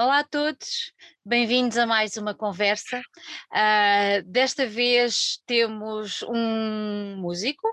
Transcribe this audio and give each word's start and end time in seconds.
Olá 0.00 0.20
a 0.20 0.24
todos, 0.24 0.92
bem-vindos 1.24 1.76
a 1.76 1.84
mais 1.84 2.16
uma 2.16 2.32
conversa. 2.32 3.00
Uh, 3.50 4.22
desta 4.26 4.64
vez 4.64 5.42
temos 5.44 6.22
um 6.22 7.16
músico 7.16 7.66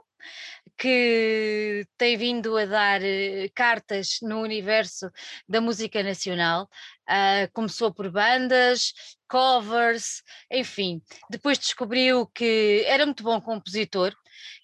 que 0.75 1.85
tem 1.96 2.17
vindo 2.17 2.57
a 2.57 2.65
dar 2.65 2.99
uh, 2.99 3.51
cartas 3.53 4.17
no 4.23 4.41
universo 4.41 5.11
da 5.47 5.61
música 5.61 6.01
nacional. 6.01 6.67
Uh, 7.07 7.47
começou 7.53 7.94
por 7.94 8.10
bandas, 8.10 8.92
covers, 9.28 10.23
enfim. 10.49 11.03
Depois 11.29 11.60
descobriu 11.60 12.26
que 12.26 12.83
era 12.87 13.05
muito 13.05 13.23
bom 13.23 13.39
compositor 13.39 14.15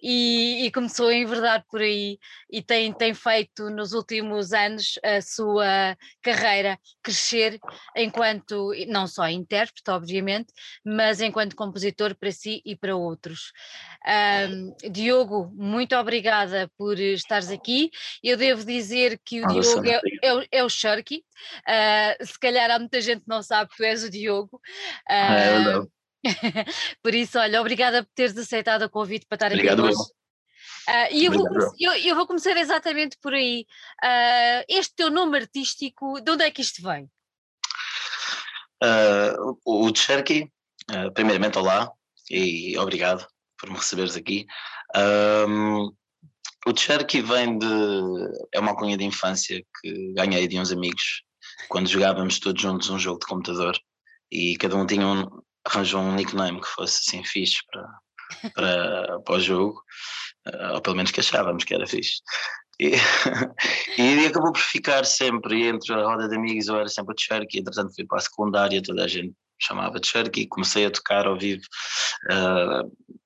e, 0.02 0.66
e, 0.66 0.72
começou 0.72 1.12
em 1.12 1.26
verdade 1.26 1.64
por 1.70 1.82
aí 1.82 2.18
e 2.50 2.62
tem, 2.62 2.92
tem 2.94 3.14
feito 3.14 3.70
nos 3.70 3.94
últimos 3.94 4.54
anos 4.54 5.00
a 5.04 5.22
sua 5.22 5.98
carreira 6.22 6.78
crescer 7.04 7.60
enquanto, 7.96 8.72
não 8.88 9.08
só 9.08 9.28
intérprete, 9.30 9.90
obviamente, 9.90 10.52
mas 10.86 11.22
enquanto 11.22 11.56
compositor 11.56 12.16
para 12.16 12.32
si 12.32 12.62
e 12.66 12.76
para 12.76 12.96
outros. 12.96 13.52
Um, 14.08 14.92
Diogo, 14.92 15.52
muito 15.56 15.96
obrigada 15.96 16.70
por 16.78 17.00
estares 17.00 17.50
aqui. 17.50 17.92
Eu 18.24 18.38
devo 18.38 18.66
dizer 18.66 19.20
que 19.24 19.42
o 19.42 19.46
ah, 19.46 19.48
Diogo 19.48 19.88
é, 19.88 20.02
é, 20.24 20.34
o, 20.34 20.46
é 20.52 20.64
o 20.64 20.70
Sharky, 20.70 21.24
uh, 21.68 22.26
se 22.26 22.40
calhar 22.40 22.72
há 22.72 22.80
muita 22.80 23.02
gente 23.02 23.22
que 23.22 23.30
não 23.30 23.44
sabe 23.44 23.70
que 23.70 23.78
tu 23.78 23.84
és 23.84 24.04
o 24.04 24.10
Diogo. 24.10 24.60
Uh, 25.10 25.86
é. 25.88 26.01
Por 27.02 27.14
isso, 27.14 27.40
olha, 27.40 27.60
obrigada 27.60 28.04
por 28.04 28.12
teres 28.14 28.38
aceitado 28.38 28.84
o 28.84 28.90
convite 28.90 29.26
para 29.28 29.36
estar 29.36 29.52
Obrigado, 29.52 29.86
aqui 29.86 29.96
hoje. 29.96 30.12
Uh, 30.88 31.14
e 31.14 31.26
eu 31.26 31.32
vou, 31.32 31.48
eu, 31.80 31.94
eu 31.94 32.16
vou, 32.16 32.28
começar 32.28 32.56
exatamente 32.58 33.18
por 33.22 33.34
aí. 33.34 33.66
Uh, 34.04 34.66
este 34.68 34.96
teu 34.96 35.10
nome 35.10 35.38
artístico, 35.38 36.20
de 36.22 36.32
onde 36.32 36.44
é 36.44 36.52
que 36.52 36.62
isto 36.62 36.82
vem? 36.82 37.10
Uh, 38.84 39.58
o 39.66 39.96
Cherky, 39.96 40.52
primeiramente, 41.14 41.58
olá 41.58 41.92
e 42.30 42.78
obrigado 42.78 43.28
por 43.60 43.70
me 43.70 43.78
receberes 43.78 44.16
aqui. 44.16 44.46
Um, 44.96 45.94
o 46.66 46.78
Cherky 46.78 47.22
vem 47.22 47.58
de. 47.58 47.68
É 48.54 48.60
uma 48.60 48.76
cunha 48.76 48.98
de 48.98 49.04
infância 49.04 49.64
que 49.80 50.14
ganhei 50.14 50.48
de 50.48 50.60
uns 50.60 50.72
amigos 50.72 51.24
quando 51.70 51.88
jogávamos 51.88 52.40
todos 52.40 52.62
juntos 52.62 52.90
um 52.90 53.00
jogo 53.00 53.20
de 53.20 53.26
computador 53.28 53.78
e 54.32 54.56
cada 54.58 54.76
um 54.76 54.86
tinha 54.86 55.06
um, 55.06 55.42
arranjou 55.66 56.02
um 56.02 56.16
nickname 56.16 56.62
que 56.62 56.68
fosse 56.68 57.02
assim 57.08 57.24
fixe 57.24 57.58
para, 57.72 58.52
para, 58.54 59.20
para 59.26 59.36
o 59.36 59.40
jogo, 59.40 59.82
uh, 60.48 60.74
ou 60.76 60.82
pelo 60.82 60.96
menos 60.96 61.12
que 61.12 61.20
achávamos 61.20 61.64
que 61.64 61.74
era 61.74 61.88
fixe. 61.88 62.22
E, 62.80 62.94
e 63.98 64.26
acabou 64.26 64.52
por 64.52 64.62
ficar 64.62 65.06
sempre 65.06 65.68
entre 65.68 65.94
a 65.94 66.04
roda 66.04 66.28
de 66.28 66.36
amigos, 66.36 66.68
eu 66.68 66.78
era 66.78 66.90
sempre 66.90 67.14
o 67.14 67.20
Cherky, 67.20 67.60
entretanto 67.60 67.94
fui 67.94 68.06
para 68.06 68.18
a 68.18 68.22
secundária, 68.22 68.82
toda 68.82 69.04
a 69.04 69.08
gente 69.08 69.34
chamava 69.60 70.00
de 70.00 70.08
Cherky, 70.08 70.48
comecei 70.48 70.86
a 70.86 70.92
tocar 70.92 71.28
ao 71.28 71.38
vivo 71.38 71.62
uh, 72.32 73.18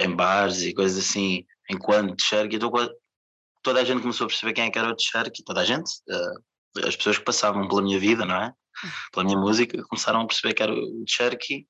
em 0.00 0.10
bares 0.14 0.62
e 0.62 0.72
coisas 0.72 1.04
assim, 1.04 1.44
enquanto 1.70 2.22
Cherky, 2.22 2.56
então, 2.56 2.70
toda 3.62 3.80
a 3.80 3.84
gente 3.84 4.00
começou 4.00 4.24
a 4.24 4.28
perceber 4.28 4.54
quem 4.54 4.64
é 4.64 4.70
que 4.70 4.78
era 4.78 4.92
o 4.92 4.98
Cherky, 4.98 5.44
toda 5.44 5.60
a 5.60 5.64
gente, 5.64 5.90
uh, 6.08 6.86
as 6.86 6.96
pessoas 6.96 7.18
que 7.18 7.24
passavam 7.24 7.68
pela 7.68 7.82
minha 7.82 7.98
vida, 7.98 8.24
não 8.24 8.36
é? 8.36 8.52
Pela 9.12 9.24
minha 9.24 9.38
música, 9.38 9.82
começaram 9.84 10.20
a 10.20 10.26
perceber 10.26 10.54
que 10.54 10.62
era 10.62 10.72
o 10.72 11.04
Cherokee. 11.06 11.66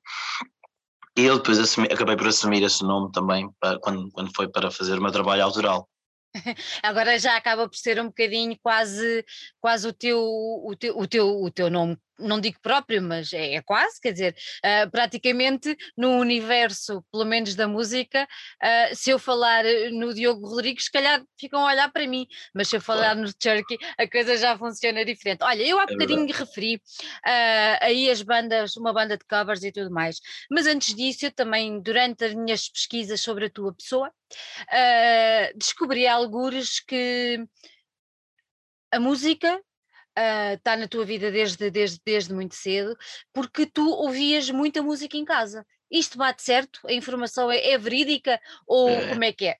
E 1.16 1.24
eu 1.24 1.38
depois 1.38 1.58
assumi, 1.58 1.88
acabei 1.90 2.16
por 2.16 2.26
assumir 2.26 2.62
esse 2.62 2.84
nome 2.84 3.10
também 3.10 3.50
para, 3.58 3.78
quando, 3.80 4.10
quando 4.10 4.34
foi 4.34 4.48
para 4.48 4.70
fazer 4.70 4.98
o 4.98 5.02
meu 5.02 5.10
trabalho 5.10 5.44
autoral. 5.44 5.88
Agora 6.82 7.18
já 7.18 7.36
acaba 7.36 7.68
por 7.68 7.76
ser 7.76 7.98
um 8.00 8.06
bocadinho 8.06 8.56
quase, 8.62 9.24
quase 9.58 9.88
o, 9.88 9.92
teu, 9.92 10.18
o, 10.18 10.76
teu, 10.78 10.98
o, 10.98 11.06
teu, 11.06 11.26
o 11.28 11.50
teu 11.50 11.70
nome 11.70 11.98
não 12.18 12.40
digo 12.40 12.58
próprio, 12.60 13.02
mas 13.02 13.32
é, 13.32 13.54
é 13.54 13.62
quase, 13.62 14.00
quer 14.00 14.12
dizer, 14.12 14.36
uh, 14.64 14.90
praticamente 14.90 15.76
no 15.96 16.18
universo, 16.18 17.04
pelo 17.10 17.24
menos 17.24 17.54
da 17.54 17.68
música, 17.68 18.24
uh, 18.62 18.94
se 18.94 19.10
eu 19.10 19.18
falar 19.18 19.64
no 19.92 20.14
Diogo 20.14 20.46
Rodrigues, 20.46 20.84
se 20.84 20.92
calhar 20.92 21.22
ficam 21.38 21.60
a 21.60 21.72
olhar 21.72 21.90
para 21.92 22.06
mim, 22.06 22.26
mas 22.54 22.68
se 22.68 22.76
eu 22.76 22.80
falar 22.80 23.14
claro. 23.14 23.20
no 23.20 23.32
Turkey, 23.34 23.78
a 23.98 24.08
coisa 24.08 24.36
já 24.36 24.56
funciona 24.56 25.04
diferente. 25.04 25.42
Olha, 25.42 25.62
eu 25.62 25.78
há 25.78 25.84
é 25.84 25.86
bocadinho 25.86 26.26
referi 26.26 26.76
uh, 26.76 27.78
aí 27.80 28.10
as 28.10 28.22
bandas, 28.22 28.76
uma 28.76 28.92
banda 28.92 29.16
de 29.16 29.24
covers 29.24 29.62
e 29.62 29.72
tudo 29.72 29.90
mais, 29.90 30.20
mas 30.50 30.66
antes 30.66 30.94
disso, 30.94 31.26
eu 31.26 31.32
também, 31.32 31.80
durante 31.80 32.24
as 32.24 32.34
minhas 32.34 32.68
pesquisas 32.68 33.20
sobre 33.20 33.46
a 33.46 33.50
tua 33.50 33.74
pessoa, 33.74 34.10
descobri 35.56 36.06
algures 36.06 36.80
que 36.80 37.46
a 38.92 39.00
música 39.00 39.60
está 40.16 40.74
uh, 40.74 40.78
na 40.78 40.88
tua 40.88 41.04
vida 41.04 41.30
desde, 41.30 41.70
desde, 41.70 42.00
desde 42.04 42.32
muito 42.32 42.54
cedo, 42.54 42.96
porque 43.32 43.66
tu 43.66 43.88
ouvias 43.88 44.50
muita 44.50 44.82
música 44.82 45.16
em 45.16 45.24
casa. 45.24 45.66
Isto 45.90 46.18
bate 46.18 46.42
certo? 46.42 46.80
A 46.86 46.92
informação 46.92 47.50
é, 47.50 47.70
é 47.70 47.78
verídica 47.78 48.40
ou 48.66 48.88
é. 48.88 49.08
como 49.08 49.24
é 49.24 49.32
que 49.32 49.46
é? 49.46 49.56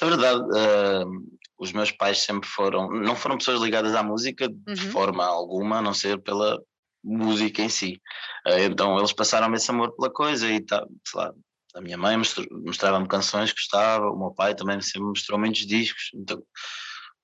É 0.00 0.06
verdade, 0.06 0.40
uh, 0.40 1.38
os 1.58 1.72
meus 1.72 1.90
pais 1.90 2.18
sempre 2.18 2.48
foram, 2.48 2.90
não 2.90 3.14
foram 3.14 3.38
pessoas 3.38 3.60
ligadas 3.60 3.94
à 3.94 4.02
música 4.02 4.48
de 4.48 4.86
uhum. 4.86 4.90
forma 4.90 5.24
alguma, 5.24 5.78
a 5.78 5.82
não 5.82 5.94
ser 5.94 6.18
pela 6.22 6.60
música 7.04 7.62
em 7.62 7.68
si. 7.68 8.00
Uh, 8.46 8.60
então 8.60 8.98
eles 8.98 9.12
passaram-me 9.12 9.56
esse 9.56 9.70
amor 9.70 9.94
pela 9.94 10.10
coisa 10.10 10.48
e 10.50 10.60
tá, 10.60 10.86
sei 11.06 11.20
lá, 11.20 11.32
a 11.74 11.80
minha 11.80 11.96
mãe 11.96 12.16
mostrava-me 12.16 13.06
canções 13.06 13.52
que 13.52 13.60
gostava, 13.60 14.10
o 14.10 14.18
meu 14.18 14.32
pai 14.32 14.54
também 14.54 14.80
sempre 14.80 15.02
mostrou 15.02 15.38
muitos 15.38 15.66
discos, 15.66 16.10
então 16.14 16.42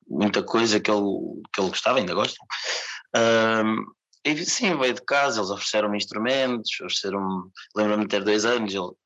muita 0.08 0.42
coisa 0.42 0.80
que 0.80 0.90
ele, 0.90 1.42
que 1.52 1.60
ele 1.60 1.68
gostava, 1.68 1.98
ainda 1.98 2.14
gosta. 2.14 2.36
Um, 3.14 3.84
e 4.24 4.44
sim, 4.44 4.76
veio 4.76 4.94
de 4.94 5.04
casa, 5.04 5.38
eles 5.38 5.50
ofereceram-me 5.50 5.96
instrumentos, 5.96 6.70
ofereceram-me, 6.80 7.50
lembro-me 7.76 8.04
de 8.04 8.08
ter 8.08 8.24
dois 8.24 8.44
anos, 8.44 8.74
eu 8.74 8.96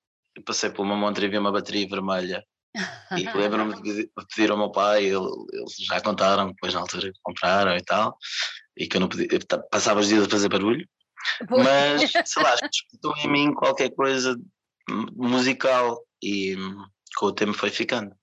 passei 0.45 0.71
por 0.71 0.83
uma 0.83 0.97
montra 0.97 1.25
e 1.25 1.29
vi 1.29 1.39
uma 1.39 1.53
bateria 1.53 1.87
vermelha. 1.89 2.45
E 3.17 3.25
lembro-me 3.37 3.83
de 3.83 4.11
pedir 4.35 4.51
ao 4.51 4.57
meu 4.57 4.71
pai, 4.71 5.05
ele, 5.05 5.29
eles 5.53 5.77
já 5.79 6.01
contaram, 6.01 6.49
depois 6.49 6.73
na 6.73 6.81
altura 6.81 7.13
compraram 7.23 7.77
e 7.77 7.83
tal, 7.83 8.17
e 8.77 8.87
que 8.87 8.97
eu 8.97 9.01
não 9.01 9.09
podia, 9.09 9.29
passava 9.71 10.01
os 10.01 10.09
dias 10.09 10.25
a 10.25 10.31
fazer 10.31 10.49
barulho, 10.49 10.89
mas 11.51 12.11
sei 12.25 12.43
lá, 12.43 12.55
escutou 12.73 13.15
em 13.19 13.31
mim 13.31 13.55
qualquer 13.55 13.91
coisa 13.91 14.37
musical 15.17 16.03
e 16.23 16.57
com 17.17 17.27
o 17.27 17.33
tempo 17.33 17.53
foi 17.53 17.71
ficando. 17.71 18.15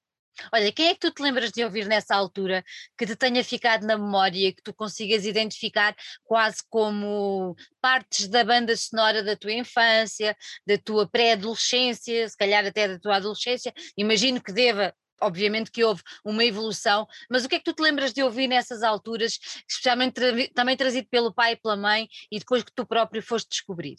Olha, 0.53 0.71
quem 0.71 0.87
é 0.87 0.93
que 0.93 0.99
tu 0.99 1.11
te 1.11 1.21
lembras 1.21 1.51
de 1.51 1.63
ouvir 1.63 1.87
nessa 1.87 2.15
altura 2.15 2.63
que 2.97 3.05
te 3.05 3.15
tenha 3.15 3.43
ficado 3.43 3.85
na 3.85 3.97
memória, 3.97 4.53
que 4.53 4.61
tu 4.61 4.73
consigas 4.73 5.25
identificar 5.25 5.95
quase 6.23 6.57
como 6.69 7.55
partes 7.81 8.27
da 8.27 8.43
banda 8.43 8.75
sonora 8.75 9.23
da 9.23 9.35
tua 9.35 9.53
infância, 9.53 10.35
da 10.65 10.77
tua 10.77 11.07
pré-adolescência, 11.07 12.27
se 12.29 12.37
calhar 12.37 12.65
até 12.65 12.87
da 12.87 12.99
tua 12.99 13.15
adolescência? 13.17 13.73
Imagino 13.97 14.41
que 14.41 14.51
deva 14.51 14.93
obviamente 15.19 15.71
que 15.71 15.83
houve 15.83 16.01
uma 16.23 16.45
evolução, 16.45 17.07
mas 17.29 17.43
o 17.43 17.49
que 17.49 17.55
é 17.55 17.59
que 17.59 17.65
tu 17.65 17.73
te 17.73 17.81
lembras 17.81 18.13
de 18.13 18.21
ouvir 18.21 18.47
nessas 18.47 18.83
alturas, 18.83 19.39
especialmente 19.67 20.13
tra 20.13 20.31
também 20.53 20.77
trazido 20.77 21.07
pelo 21.09 21.33
pai 21.33 21.53
e 21.53 21.55
pela 21.55 21.75
mãe, 21.75 22.07
e 22.31 22.39
depois 22.39 22.63
que 22.63 22.71
tu 22.71 22.85
próprio 22.85 23.21
foste 23.21 23.49
descobrir? 23.49 23.95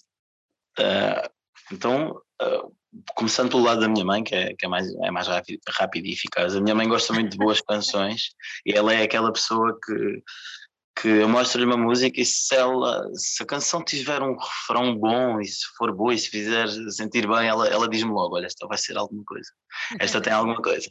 Uh, 0.79 1.29
então, 1.73 2.21
uh, 2.43 2.73
começando 3.15 3.51
pelo 3.51 3.63
lado 3.63 3.81
da 3.81 3.89
minha 3.89 4.05
mãe, 4.05 4.23
que 4.25 4.35
é, 4.35 4.55
que 4.55 4.67
é 4.67 4.69
mais, 4.69 4.89
é 5.03 5.11
mais 5.11 5.27
rápido, 5.27 5.61
rápido 5.69 6.07
e 6.07 6.13
eficaz, 6.13 6.57
a 6.57 6.61
minha 6.61 6.75
mãe 6.75 6.89
gosta 6.89 7.13
muito 7.13 7.31
de 7.31 7.37
boas 7.37 7.61
canções 7.61 8.31
e 8.65 8.73
ela 8.73 8.93
é 8.93 9.03
aquela 9.03 9.33
pessoa 9.33 9.79
que, 9.85 10.23
que 11.01 11.09
eu 11.09 11.29
mostro-lhe 11.29 11.67
uma 11.67 11.77
música 11.77 12.21
e 12.21 12.25
se, 12.25 12.55
ela, 12.55 13.09
se 13.15 13.43
a 13.43 13.47
canção 13.47 13.85
tiver 13.85 14.23
um 14.23 14.37
refrão 14.37 14.97
bom 14.97 15.41
e 15.41 15.47
se 15.47 15.67
for 15.77 15.95
boa 15.95 16.15
e 16.15 16.19
se 16.19 16.29
fizer 16.31 16.69
sentir 16.91 17.29
bem, 17.29 17.47
ela, 17.47 17.69
ela 17.69 17.89
diz-me 17.89 18.11
logo: 18.11 18.37
Olha, 18.37 18.47
esta 18.47 18.67
vai 18.67 18.79
ser 18.79 18.97
alguma 18.97 19.25
coisa, 19.25 19.51
esta 20.01 20.21
tem 20.21 20.33
alguma 20.33 20.61
coisa. 20.61 20.89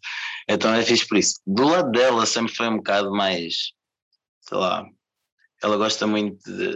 Então 0.47 0.73
é 0.73 0.83
fixe 0.83 1.07
por 1.07 1.17
isso. 1.17 1.39
Do 1.45 1.67
lado 1.67 1.91
dela 1.91 2.25
sempre 2.25 2.53
foi 2.55 2.69
um 2.69 2.77
bocado 2.77 3.11
mais, 3.11 3.73
sei 4.41 4.57
lá, 4.57 4.85
ela 5.63 5.77
gosta 5.77 6.05
muito 6.05 6.37
de, 6.45 6.71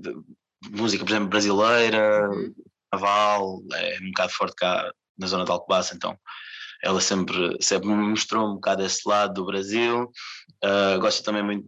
de, 0.00 0.12
de 0.62 0.70
música, 0.70 1.04
por 1.04 1.10
exemplo, 1.12 1.28
brasileira, 1.28 2.28
uhum 2.28 2.52
naval, 2.92 3.62
é 3.74 3.98
um 4.02 4.08
bocado 4.08 4.32
forte 4.32 4.56
cá 4.56 4.92
na 5.18 5.26
zona 5.26 5.44
de 5.44 5.50
Alcobaça, 5.50 5.94
então 5.94 6.18
ela 6.82 7.00
sempre, 7.00 7.56
sempre 7.60 7.88
mostrou 7.88 8.50
um 8.50 8.54
bocado 8.54 8.84
esse 8.84 9.08
lado 9.08 9.34
do 9.34 9.46
Brasil, 9.46 10.10
uh, 10.64 11.00
gosta 11.00 11.24
também 11.24 11.42
muito 11.42 11.66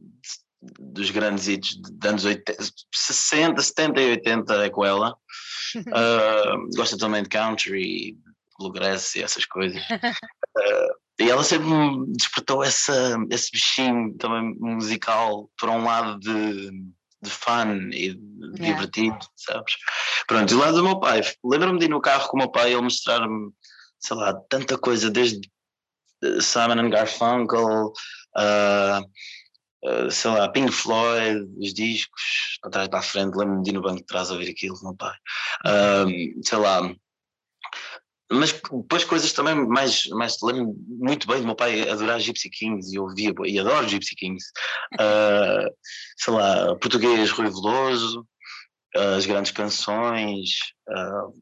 dos 0.80 1.10
grandes 1.10 1.46
hits 1.46 1.76
de 1.76 2.08
anos 2.08 2.24
80, 2.24 2.56
60, 2.92 3.62
70 3.62 4.00
e 4.00 4.10
80 4.12 4.64
é 4.64 4.70
com 4.70 4.84
ela, 4.84 5.12
uh, 5.76 6.76
gosta 6.76 6.96
também 6.98 7.22
de 7.22 7.28
country, 7.28 8.16
bluegrass 8.58 9.14
e 9.14 9.22
essas 9.22 9.44
coisas. 9.44 9.82
Uh, 9.90 11.04
e 11.20 11.30
ela 11.30 11.44
sempre 11.44 11.68
me 11.68 12.12
despertou 12.16 12.64
essa, 12.64 13.16
esse 13.30 13.52
bichinho 13.52 14.14
também 14.16 14.56
musical 14.58 15.48
para 15.56 15.70
um 15.70 15.84
lado 15.84 16.18
de 16.18 16.70
de 17.24 17.30
fun 17.30 17.90
e 17.90 18.14
de 18.14 18.62
yeah. 18.62 18.74
divertido, 18.74 19.18
sabes? 19.34 19.74
Pronto, 20.26 20.52
e 20.52 20.56
lá 20.56 20.70
do 20.70 20.82
meu 20.82 20.98
pai, 20.98 21.22
lembro-me 21.44 21.78
de 21.78 21.86
ir 21.86 21.88
no 21.88 22.00
carro 22.00 22.28
com 22.28 22.36
o 22.36 22.40
meu 22.40 22.50
pai 22.50 22.72
ele 22.72 22.82
mostrar-me, 22.82 23.50
sei 23.98 24.16
lá, 24.16 24.34
tanta 24.48 24.78
coisa, 24.78 25.10
desde 25.10 25.40
Simon 26.40 26.80
and 26.80 26.90
Garfunkel, 26.90 27.92
uh, 28.36 29.00
uh, 29.84 30.10
sei 30.10 30.30
lá, 30.30 30.48
Pink 30.48 30.72
Floyd, 30.72 31.46
os 31.58 31.74
discos, 31.74 32.58
atrás 32.62 32.88
para 32.88 33.00
a 33.00 33.02
frente, 33.02 33.36
lembro-me 33.36 33.62
de 33.62 33.70
ir 33.70 33.74
no 33.74 33.82
banco 33.82 33.98
de 33.98 34.06
trás 34.06 34.30
a 34.30 34.36
ver 34.36 34.50
aquilo, 34.50 34.78
meu 34.82 34.94
pai. 34.96 35.14
Uh, 35.66 36.42
sei 36.42 36.58
lá, 36.58 36.94
mas 38.32 38.52
depois 38.52 39.04
coisas 39.04 39.32
também 39.32 39.54
mais, 39.54 40.06
mais 40.08 40.38
lembro 40.42 40.74
muito 40.88 41.26
bem 41.26 41.40
do 41.40 41.46
meu 41.46 41.54
pai 41.54 41.88
adorar 41.88 42.18
Gypsy 42.18 42.48
Kings 42.50 42.92
e 42.92 42.98
ouvia 42.98 43.32
e 43.44 43.60
adoro 43.60 43.86
Gypsy 43.86 44.16
Kings 44.16 44.50
sei 46.16 46.32
lá, 46.32 46.74
português 46.76 47.30
Rui 47.30 47.50
Veloso 47.50 48.26
as 48.96 49.26
grandes 49.26 49.52
canções 49.52 50.50
uh, 50.88 51.32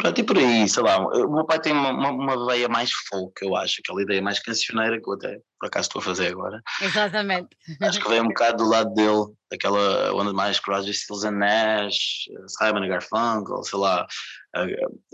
Pronto, 0.00 0.18
e 0.18 0.24
por 0.24 0.38
aí, 0.38 0.66
sei 0.66 0.82
lá, 0.82 0.98
o 0.98 1.30
meu 1.30 1.44
pai 1.44 1.60
tem 1.60 1.72
uma, 1.72 1.90
uma, 1.90 2.10
uma, 2.10 2.46
veia 2.46 2.68
mais 2.68 2.90
folk, 3.08 3.34
eu 3.44 3.54
acho, 3.54 3.80
aquela 3.80 4.02
ideia 4.02 4.22
mais 4.22 4.38
cancioneira 4.38 4.98
que 4.98 5.06
eu 5.06 5.12
até 5.14 5.38
por 5.58 5.66
acaso 5.66 5.88
estou 5.88 6.00
a 6.00 6.04
fazer 6.04 6.28
agora. 6.28 6.62
Exatamente. 6.80 7.48
Acho 7.82 8.00
que 8.00 8.08
vem 8.08 8.22
um 8.22 8.28
bocado 8.28 8.64
do 8.64 8.70
lado 8.70 8.94
dele, 8.94 9.26
daquela 9.50 10.14
onda 10.14 10.32
mais 10.32 10.58
Crosby, 10.58 10.94
Stills 10.94 11.26
and 11.26 11.32
Nash, 11.32 12.24
Simon 12.46 12.88
Garfunkel, 12.88 13.62
sei 13.62 13.78
lá, 13.78 14.06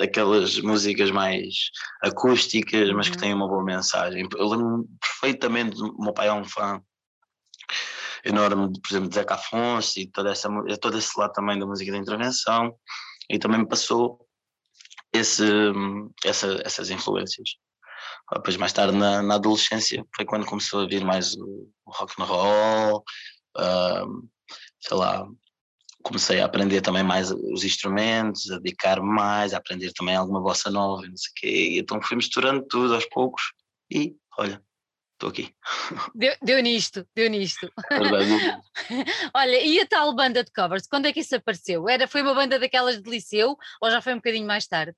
aquelas 0.00 0.60
músicas 0.60 1.10
mais 1.10 1.52
acústicas, 2.02 2.88
mas 2.92 3.08
que 3.08 3.16
uhum. 3.16 3.20
têm 3.20 3.34
uma 3.34 3.48
boa 3.48 3.64
mensagem. 3.64 4.28
Eu 4.36 4.48
lembro 4.48 4.86
perfeitamente, 5.00 5.82
o 5.82 6.00
meu 6.00 6.12
pai 6.12 6.28
é 6.28 6.32
um 6.32 6.44
fã 6.44 6.80
enorme, 8.26 8.72
por 8.80 8.90
exemplo, 8.90 9.08
de 9.08 9.14
Zeca 9.14 9.34
Afonso 9.34 9.98
e 10.00 10.06
toda 10.10 10.30
essa, 10.30 10.48
todo 10.80 10.98
esse 10.98 11.18
lado 11.18 11.32
também 11.32 11.58
da 11.58 11.66
música 11.66 11.92
da 11.92 11.98
intervenção, 11.98 12.74
e 13.30 13.38
também 13.38 13.60
me 13.60 13.68
passou 13.68 14.26
esse, 15.12 15.44
essa, 16.24 16.60
essas 16.64 16.90
influências. 16.90 17.50
Depois, 18.32 18.56
mais 18.56 18.72
tarde, 18.72 18.96
na, 18.96 19.22
na, 19.22 19.36
adolescência, 19.36 20.04
foi 20.14 20.24
quando 20.24 20.44
começou 20.44 20.80
a 20.80 20.86
vir 20.86 21.04
mais 21.04 21.34
o, 21.34 21.70
o 21.84 21.90
rock 21.92 22.20
and 22.20 22.24
roll, 22.24 23.04
uh, 23.56 24.28
sei 24.80 24.96
lá, 24.96 25.26
comecei 26.02 26.40
a 26.40 26.44
aprender 26.44 26.80
também 26.80 27.04
mais 27.04 27.30
os 27.30 27.64
instrumentos, 27.64 28.50
a 28.50 28.58
dedicar 28.58 29.00
mais, 29.00 29.54
a 29.54 29.58
aprender 29.58 29.92
também 29.92 30.16
alguma 30.16 30.40
bossa 30.40 30.70
nova, 30.70 31.02
não 31.06 31.16
sei 31.16 31.30
o 31.30 31.34
quê. 31.36 31.78
Então 31.78 32.02
fui 32.02 32.16
misturando 32.16 32.64
tudo 32.68 32.94
aos 32.94 33.06
poucos 33.06 33.52
e, 33.90 34.16
olha, 34.38 34.60
estou 35.16 35.30
aqui. 35.30 35.54
Deu, 36.14 36.34
deu, 36.42 36.62
nisto, 36.62 37.06
deu 37.14 37.28
nisto. 37.28 37.70
olha, 39.34 39.64
e 39.64 39.80
a 39.80 39.86
tal 39.86 40.14
banda 40.14 40.44
de 40.44 40.52
covers, 40.52 40.86
quando 40.86 41.06
é 41.06 41.12
que 41.12 41.20
isso 41.20 41.34
apareceu? 41.34 41.88
Era, 41.88 42.06
foi 42.06 42.22
uma 42.22 42.34
banda 42.34 42.58
daquelas 42.58 43.02
de 43.02 43.10
liceu 43.10 43.56
ou 43.80 43.90
já 43.90 44.00
foi 44.00 44.12
um 44.12 44.16
bocadinho 44.16 44.46
mais 44.46 44.66
tarde? 44.66 44.94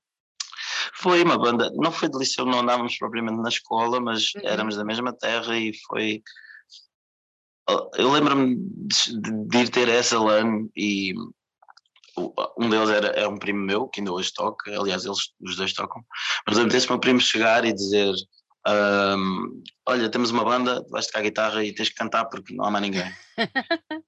Foi 0.93 1.23
uma 1.23 1.37
banda, 1.37 1.71
não 1.75 1.91
foi 1.91 2.09
de 2.09 2.17
liceu, 2.17 2.45
não 2.45 2.59
andávamos 2.59 2.97
propriamente 2.97 3.41
na 3.41 3.49
escola, 3.49 3.99
mas 4.01 4.33
uhum. 4.35 4.41
éramos 4.43 4.75
da 4.75 4.83
mesma 4.83 5.13
terra 5.13 5.57
e 5.57 5.71
foi. 5.87 6.21
Eu 7.95 8.11
lembro-me 8.11 8.57
de, 8.57 9.47
de, 9.47 9.57
ir 9.57 9.69
ter 9.69 9.87
essa 9.87 10.19
LAN 10.19 10.67
e 10.75 11.13
um 12.57 12.69
deles 12.69 12.89
era, 12.89 13.07
é 13.09 13.27
um 13.27 13.37
primo 13.37 13.59
meu, 13.59 13.87
que 13.87 14.01
ainda 14.01 14.11
hoje 14.11 14.33
toca, 14.33 14.71
aliás, 14.77 15.05
eles 15.05 15.19
os 15.39 15.55
dois 15.55 15.71
tocam, 15.71 16.03
mas 16.45 16.57
lembro 16.57 16.73
desse 16.73 16.89
meu 16.89 16.99
primo 16.99 17.21
chegar 17.21 17.63
e 17.63 17.71
dizer: 17.71 18.13
um, 18.69 19.63
Olha, 19.87 20.09
temos 20.09 20.29
uma 20.31 20.45
banda, 20.45 20.85
vais 20.89 21.07
tocar 21.07 21.23
guitarra 21.23 21.63
e 21.63 21.73
tens 21.73 21.89
que 21.89 21.95
cantar 21.95 22.25
porque 22.25 22.53
não 22.53 22.65
há 22.65 22.71
mais 22.71 22.83
ninguém. 22.83 23.11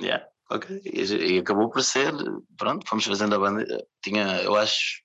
yeah, 0.00 0.26
ok. 0.50 0.80
E, 0.84 1.02
e, 1.02 1.38
acabou 1.38 1.70
por 1.70 1.82
ser, 1.82 2.12
pronto, 2.58 2.86
fomos 2.86 3.06
fazendo 3.06 3.34
a 3.34 3.38
banda. 3.38 3.64
Tinha, 4.02 4.42
eu 4.42 4.54
acho, 4.56 5.02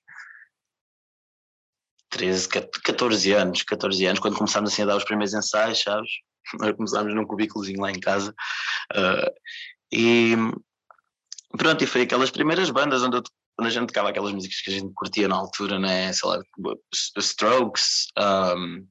13, 2.10 2.48
14 2.48 3.32
anos, 3.32 3.62
14 3.62 4.04
anos, 4.04 4.20
quando 4.20 4.36
começámos 4.36 4.72
assim 4.72 4.82
a 4.82 4.86
dar 4.86 4.96
os 4.96 5.04
primeiros 5.04 5.32
ensaios, 5.32 5.80
sabes? 5.80 6.10
Nós 6.60 6.76
começámos 6.76 7.14
num 7.14 7.26
cubículozinho 7.26 7.80
lá 7.80 7.90
em 7.90 8.00
casa. 8.00 8.34
Uh, 8.92 9.30
e 9.92 10.36
pronto, 11.56 11.82
e 11.82 11.86
foi 11.86 12.02
aquelas 12.02 12.30
primeiras 12.30 12.68
bandas 12.70 13.02
onde, 13.02 13.16
eu, 13.16 13.22
onde 13.58 13.68
a 13.68 13.72
gente 13.72 13.88
tocava 13.88 14.08
aquelas 14.08 14.32
músicas 14.32 14.60
que 14.60 14.70
a 14.70 14.74
gente 14.74 14.92
curtia 14.94 15.28
na 15.28 15.36
altura, 15.36 15.78
né? 15.78 16.12
Sei 16.12 16.28
lá, 16.28 16.42
Strokes, 17.18 18.06
um, 18.18 18.86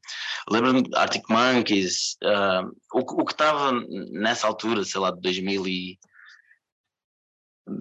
lembro-me 0.50 0.84
de 0.84 0.96
Arctic 0.96 1.24
Monkeys, 1.30 2.18
um, 2.24 3.00
o, 3.00 3.22
o 3.22 3.26
que 3.26 3.32
estava 3.32 3.72
nessa 4.12 4.48
altura, 4.48 4.84
sei 4.84 5.02
lá, 5.02 5.12
de 5.12 5.22
2000 5.22 5.68
e 5.68 6.00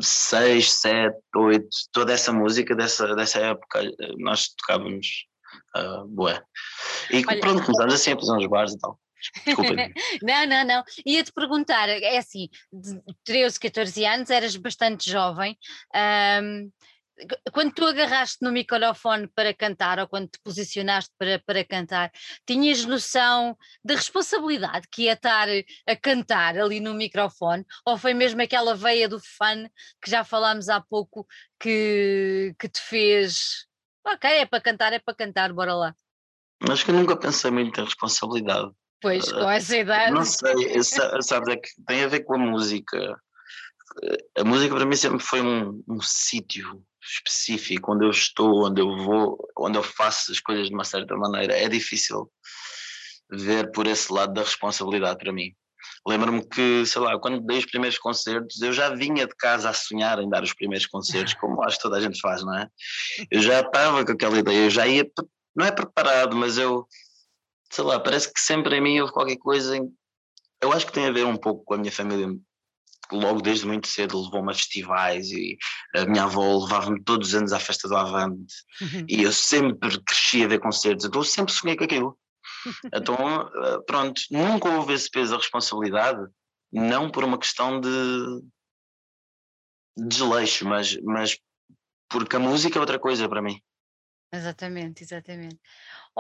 6, 0.01 0.73
7, 0.73 1.17
8, 1.35 1.69
toda 1.93 2.13
essa 2.13 2.33
música 2.33 2.75
dessa, 2.75 3.15
dessa 3.15 3.39
época 3.39 3.83
nós 4.19 4.49
tocávamos 4.49 5.27
uh, 5.77 6.07
bué. 6.07 6.43
E 7.11 7.25
Olha, 7.27 7.41
pronto, 7.41 7.65
começámos 7.65 7.95
assim 7.95 8.13
a 8.13 8.17
fazer 8.17 8.33
uns 8.33 8.47
bares 8.47 8.75
e 8.75 8.79
tal. 8.79 8.99
não, 10.23 10.47
não, 10.47 10.65
não. 10.65 10.85
Ia-te 11.05 11.33
perguntar, 11.33 11.89
é 11.89 12.19
assim, 12.19 12.49
de 12.73 13.01
13, 13.25 13.59
14 13.61 14.05
anos, 14.05 14.31
eras 14.31 14.57
bastante 14.57 15.11
jovem. 15.11 15.57
Um, 16.43 16.71
quando 17.53 17.73
tu 17.73 17.85
agarraste 17.85 18.39
no 18.43 18.53
microfone 18.53 19.27
para 19.35 19.53
cantar 19.53 19.99
ou 19.99 20.07
quando 20.07 20.29
te 20.29 20.39
posicionaste 20.43 21.11
para, 21.19 21.41
para 21.41 21.65
cantar, 21.65 22.13
tinhas 22.47 22.85
noção 22.85 23.57
da 23.85 23.95
responsabilidade 23.95 24.87
que 24.91 25.03
ia 25.03 25.15
estar 25.15 25.49
a 25.87 25.97
cantar 25.97 26.57
ali 26.57 26.79
no 26.79 26.95
microfone? 26.95 27.65
Ou 27.85 27.99
foi 27.99 28.15
mesmo 28.15 28.41
aquela 28.41 28.75
veia 28.75 29.09
do 29.09 29.21
fã 29.21 29.69
que 30.03 30.11
já 30.11 30.23
falámos 30.23 30.69
há 30.69 30.81
pouco 30.81 31.27
que, 31.59 32.55
que 32.59 32.69
te 32.69 32.81
fez 32.81 33.67
ok, 34.13 34.31
é 34.31 34.47
para 34.47 34.61
cantar, 34.61 34.93
é 34.93 34.99
para 34.99 35.15
cantar, 35.15 35.53
bora 35.53 35.75
lá? 35.75 35.95
Acho 36.69 36.85
que 36.85 36.91
eu 36.91 36.95
nunca 36.95 37.17
pensei 37.17 37.51
muito 37.51 37.81
em 37.81 37.85
responsabilidade. 37.85 38.73
Pois, 39.01 39.31
com 39.31 39.49
essa 39.49 39.77
idade. 39.77 40.13
Não 40.13 40.25
sei, 40.25 40.83
sabes, 40.83 41.49
é 41.49 41.57
que 41.57 41.69
tem 41.87 42.05
a 42.05 42.09
ver 42.09 42.21
com 42.21 42.35
a 42.35 42.39
música. 42.39 43.17
A 44.37 44.45
música 44.45 44.75
para 44.75 44.85
mim 44.85 44.97
sempre 44.97 45.21
foi 45.21 45.41
um, 45.41 45.83
um 45.89 46.01
sítio 46.01 46.83
específico, 47.03 47.95
onde 47.95 48.05
eu 48.05 48.11
estou, 48.11 48.67
onde 48.67 48.81
eu 48.81 48.97
vou, 48.99 49.39
onde 49.57 49.79
eu 49.79 49.83
faço 49.83 50.33
as 50.33 50.41
coisas 50.41 50.69
de 50.69 50.75
uma 50.75 50.85
certa 50.85 51.17
maneira. 51.17 51.57
É 51.57 51.69
difícil 51.69 52.31
ver 53.31 53.71
por 53.73 53.87
esse 53.87 54.13
lado 54.13 54.33
da 54.35 54.43
responsabilidade 54.43 55.19
para 55.19 55.33
mim. 55.33 55.55
Lembro-me 56.07 56.47
que, 56.47 56.87
sei 56.87 57.03
lá, 57.03 57.19
quando 57.19 57.45
dei 57.45 57.59
os 57.59 57.67
primeiros 57.67 57.99
concertos, 57.99 58.61
eu 58.63 58.73
já 58.73 58.95
vinha 58.95 59.27
de 59.27 59.35
casa 59.37 59.71
a 59.71 59.75
sonhar 59.75 60.19
em 60.21 60.29
dar 60.29 60.43
os 60.43 60.55
primeiros 60.55 60.87
concertos, 60.87 61.35
como 61.41 61.63
acho 61.63 61.77
que 61.77 61.83
toda 61.83 61.97
a 61.97 62.01
gente 62.01 62.21
faz, 62.21 62.43
não 62.43 62.57
é? 62.57 62.69
Eu 63.31 63.43
já 63.43 63.61
estava 63.61 64.05
com 64.05 64.13
aquela 64.13 64.39
ideia, 64.39 64.65
eu 64.65 64.71
já 64.71 64.87
ia, 64.87 65.07
não 65.55 65.67
é 65.67 65.71
preparado, 65.71 66.37
mas 66.37 66.57
eu, 66.59 66.87
sei 67.71 67.85
lá, 67.85 68.01
parece 68.01 68.33
que 68.33 68.41
sempre 68.41 68.77
em 68.77 68.81
mim 68.81 69.01
houve 69.01 69.13
qualquer 69.13 69.37
coisa 69.37 69.77
em, 69.77 69.93
eu 70.63 70.73
acho 70.73 70.87
que 70.87 70.93
tem 70.93 71.07
a 71.07 71.13
ver 71.13 71.25
um 71.25 71.37
pouco 71.37 71.65
com 71.65 71.75
a 71.75 71.79
minha 71.79 71.93
família 71.93 72.29
logo 73.13 73.41
desde 73.41 73.67
muito 73.67 73.89
cedo 73.89 74.23
levou-me 74.23 74.53
a 74.53 74.55
festivais 74.55 75.31
e 75.31 75.57
a 75.95 76.05
minha 76.05 76.25
avó 76.25 76.59
levava-me 76.59 77.03
todos 77.03 77.29
os 77.29 77.35
anos 77.35 77.53
à 77.53 77.61
festa 77.61 77.89
do 77.89 77.97
Avante 77.97 78.55
uhum. 78.81 79.07
e 79.09 79.23
eu 79.23 79.33
sempre 79.33 80.03
cresci 80.03 80.45
a 80.45 80.49
ver 80.49 80.61
concertos, 80.61 81.05
então 81.05 81.21
eu 81.21 81.25
sempre 81.25 81.53
sonhei 81.53 81.77
com 81.77 81.85
aquilo. 81.85 82.19
Então, 82.93 83.17
eh, 83.17 83.79
pronto, 83.87 84.21
nunca 84.31 84.69
houve 84.69 84.93
esse 84.93 85.09
peso 85.09 85.31
da 85.31 85.37
responsabilidade, 85.37 86.21
não 86.73 87.11
por 87.11 87.23
uma 87.23 87.39
questão 87.39 87.81
de 87.81 88.43
desleixo, 89.97 90.67
mas, 90.67 90.97
mas 91.03 91.39
porque 92.11 92.37
a 92.37 92.41
música 92.41 92.79
é 92.79 92.81
outra 92.81 92.99
coisa 92.99 93.29
para 93.29 93.43
mim. 93.43 93.61
Exatamente, 94.33 95.05
exatamente. 95.05 95.59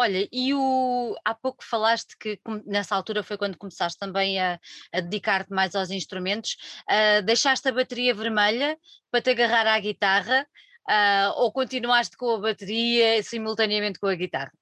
Olha, 0.00 0.28
e 0.31 0.55
o, 0.55 1.17
há 1.25 1.35
pouco 1.35 1.64
falaste 1.64 2.17
que 2.21 2.38
nessa 2.64 2.95
altura 2.95 3.25
foi 3.25 3.37
quando 3.37 3.59
começaste 3.59 3.99
também 3.99 4.40
a, 4.40 4.57
a 4.95 5.00
dedicar-te 5.00 5.52
mais 5.52 5.75
aos 5.75 5.90
instrumentos. 5.90 6.57
Uh, 6.88 7.21
deixaste 7.25 7.69
a 7.69 7.73
bateria 7.73 8.14
vermelha 8.14 8.78
para 9.11 9.21
te 9.21 9.31
agarrar 9.31 9.67
à 9.67 9.81
guitarra 9.81 10.47
uh, 10.88 11.40
ou 11.40 11.50
continuaste 11.50 12.17
com 12.17 12.31
a 12.37 12.38
bateria 12.38 13.21
simultaneamente 13.25 13.99
com 13.99 14.07
a 14.07 14.14
guitarra? 14.14 14.52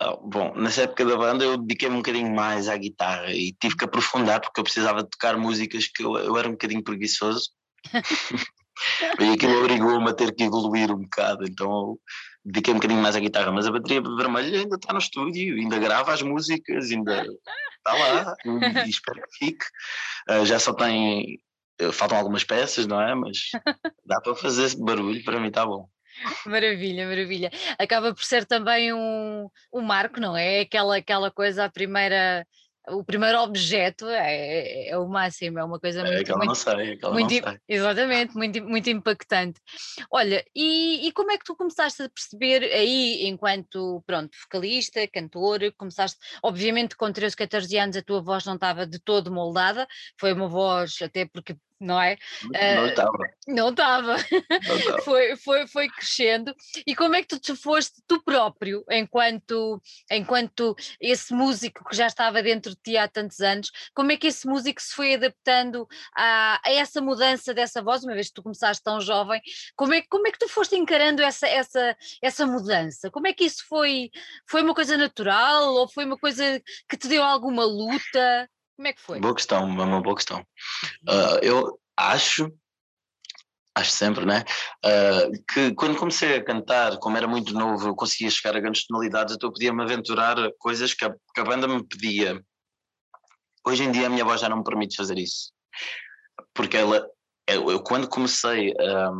Ah, 0.00 0.16
bom, 0.16 0.54
nessa 0.54 0.82
época 0.82 1.04
da 1.04 1.16
banda 1.16 1.44
eu 1.44 1.56
dediquei-me 1.56 1.96
um 1.96 1.98
bocadinho 1.98 2.32
mais 2.32 2.68
à 2.68 2.76
guitarra 2.76 3.32
e 3.32 3.52
tive 3.54 3.76
que 3.76 3.84
aprofundar 3.84 4.40
porque 4.40 4.60
eu 4.60 4.64
precisava 4.64 5.02
de 5.02 5.10
tocar 5.10 5.36
músicas 5.36 5.88
que 5.88 6.04
eu, 6.04 6.16
eu 6.18 6.36
era 6.36 6.46
um 6.46 6.52
bocadinho 6.52 6.84
preguiçoso 6.84 7.50
e 9.18 9.32
aquilo 9.32 9.58
obrigou-me 9.58 10.08
a 10.08 10.14
ter 10.14 10.32
que 10.32 10.44
evoluir 10.44 10.92
um 10.92 11.00
bocado, 11.00 11.44
então 11.44 11.98
dediquei 12.44 12.72
um 12.72 12.76
bocadinho 12.76 13.00
mais 13.00 13.16
à 13.16 13.20
guitarra, 13.20 13.52
mas 13.52 13.66
a 13.66 13.72
bateria 13.72 14.02
vermelha 14.02 14.60
ainda 14.60 14.76
está 14.76 14.92
no 14.92 14.98
estúdio, 14.98 15.56
ainda 15.56 15.78
grava 15.78 16.12
as 16.12 16.22
músicas, 16.22 16.90
ainda 16.90 17.22
está 17.22 17.92
lá 17.92 18.34
e 18.84 18.90
espero 18.90 19.22
que 19.22 19.46
fique. 19.46 19.64
Uh, 20.28 20.44
já 20.44 20.58
só 20.58 20.72
tem, 20.72 21.38
uh, 21.80 21.92
faltam 21.92 22.18
algumas 22.18 22.44
peças, 22.44 22.86
não 22.86 23.00
é? 23.00 23.14
Mas 23.14 23.38
dá 24.04 24.20
para 24.20 24.34
fazer 24.34 24.64
esse 24.64 24.82
barulho, 24.82 25.22
para 25.24 25.40
mim 25.40 25.48
está 25.48 25.64
bom. 25.64 25.88
Maravilha, 26.46 27.06
maravilha. 27.06 27.50
Acaba 27.78 28.14
por 28.14 28.22
ser 28.22 28.44
também 28.44 28.92
um, 28.92 29.48
um 29.72 29.80
marco, 29.80 30.20
não 30.20 30.36
é? 30.36 30.60
Aquela, 30.60 30.96
aquela 30.96 31.30
coisa, 31.30 31.64
a 31.64 31.70
primeira, 31.70 32.46
o 32.88 33.04
primeiro 33.04 33.40
objeto 33.40 34.08
é, 34.08 34.88
é, 34.88 34.98
o 34.98 35.08
máximo, 35.08 35.58
é 35.58 35.64
uma 35.64 35.78
coisa 35.78 36.00
É 36.00 36.12
muito, 36.12 36.36
muito, 36.38 36.54
sei, 36.56 36.98
muito, 37.10 37.60
exatamente, 37.68 38.36
muito, 38.36 38.62
muito 38.64 38.90
impactante. 38.90 39.60
Olha, 40.10 40.44
e, 40.54 41.06
e 41.06 41.12
como 41.12 41.30
é 41.30 41.38
que 41.38 41.44
tu 41.44 41.54
começaste 41.54 42.02
a 42.02 42.08
perceber 42.08 42.64
aí, 42.64 43.26
enquanto, 43.26 44.02
pronto, 44.06 44.30
vocalista, 44.44 45.06
cantor, 45.08 45.60
começaste, 45.76 46.18
obviamente 46.42 46.96
com 46.96 47.12
13, 47.12 47.36
14 47.36 47.78
anos 47.78 47.96
a 47.96 48.02
tua 48.02 48.20
voz 48.20 48.44
não 48.44 48.54
estava 48.54 48.86
de 48.86 48.98
todo 48.98 49.32
moldada, 49.32 49.86
foi 50.18 50.32
uma 50.32 50.48
voz 50.48 50.96
até 51.02 51.24
porque, 51.26 51.56
não 51.82 52.00
é? 52.00 52.16
Não 52.42 52.54
Eh, 52.54 52.86
estava, 52.88 53.18
Não 53.48 53.68
estava, 53.70 54.16
não 54.16 54.16
estava. 54.78 55.02
foi, 55.02 55.36
foi, 55.36 55.66
foi 55.66 55.88
crescendo. 55.88 56.54
E 56.86 56.94
como 56.94 57.14
é 57.16 57.22
que 57.22 57.28
tu 57.28 57.38
te 57.40 57.56
foste 57.56 58.00
tu 58.06 58.22
próprio, 58.22 58.84
enquanto, 58.90 59.80
enquanto 60.10 60.74
esse 61.00 61.34
músico 61.34 61.84
que 61.88 61.96
já 61.96 62.06
estava 62.06 62.42
dentro 62.42 62.70
de 62.72 62.80
ti 62.82 62.96
há 62.96 63.08
tantos 63.08 63.40
anos, 63.40 63.70
como 63.94 64.12
é 64.12 64.16
que 64.16 64.28
esse 64.28 64.46
músico 64.46 64.80
se 64.80 64.94
foi 64.94 65.14
adaptando 65.14 65.86
a, 66.16 66.60
a 66.64 66.70
essa 66.72 67.00
mudança 67.00 67.52
dessa 67.52 67.82
voz, 67.82 68.04
uma 68.04 68.14
vez 68.14 68.28
que 68.28 68.34
tu 68.34 68.42
começaste 68.42 68.82
tão 68.82 69.00
jovem, 69.00 69.40
como 69.76 69.92
é, 69.94 70.00
que- 70.02 70.08
como 70.08 70.26
é 70.28 70.30
que 70.32 70.38
tu 70.38 70.48
foste 70.48 70.76
encarando 70.76 71.22
essa, 71.22 71.46
essa, 71.48 71.96
essa 72.22 72.46
mudança? 72.46 73.10
Como 73.10 73.26
é 73.26 73.32
que 73.32 73.44
isso 73.44 73.64
foi? 73.68 74.10
Foi 74.48 74.62
uma 74.62 74.74
coisa 74.74 74.96
natural 74.96 75.74
ou 75.74 75.88
foi 75.88 76.04
uma 76.04 76.16
coisa 76.18 76.62
que 76.88 76.96
te 76.96 77.08
deu 77.08 77.22
alguma 77.22 77.64
luta? 77.64 78.48
Como 78.76 78.88
é 78.88 78.92
que 78.92 79.00
foi? 79.00 79.20
Boa 79.20 79.34
questão, 79.34 79.62
é 79.62 79.84
uma 79.84 80.00
boa 80.02 80.16
questão. 80.16 80.44
Ah, 81.08 81.38
eu 81.42 81.78
acho, 81.96 82.50
acho 83.74 83.90
sempre, 83.90 84.24
né? 84.24 84.44
ah, 84.84 85.30
que 85.52 85.74
quando 85.74 85.98
comecei 85.98 86.36
a 86.36 86.44
cantar, 86.44 86.98
como 86.98 87.16
era 87.16 87.28
muito 87.28 87.52
novo, 87.52 87.88
eu 87.88 87.94
conseguia 87.94 88.30
chegar 88.30 88.56
a 88.56 88.60
grandes 88.60 88.86
tonalidades, 88.86 89.34
então 89.34 89.48
eu 89.48 89.52
podia-me 89.52 89.82
aventurar 89.82 90.38
a 90.38 90.50
coisas 90.58 90.94
que 90.94 91.04
a, 91.04 91.10
que 91.34 91.40
a 91.40 91.44
banda 91.44 91.68
me 91.68 91.86
pedia. 91.86 92.42
Hoje 93.66 93.84
em 93.84 93.92
dia 93.92 94.06
a 94.06 94.10
minha 94.10 94.24
voz 94.24 94.40
já 94.40 94.48
não 94.48 94.58
me 94.58 94.64
permite 94.64 94.96
fazer 94.96 95.18
isso. 95.18 95.52
Porque 96.54 96.76
ela, 96.76 97.06
eu, 97.46 97.70
eu 97.70 97.82
quando 97.82 98.08
comecei 98.08 98.74
a, 98.78 99.12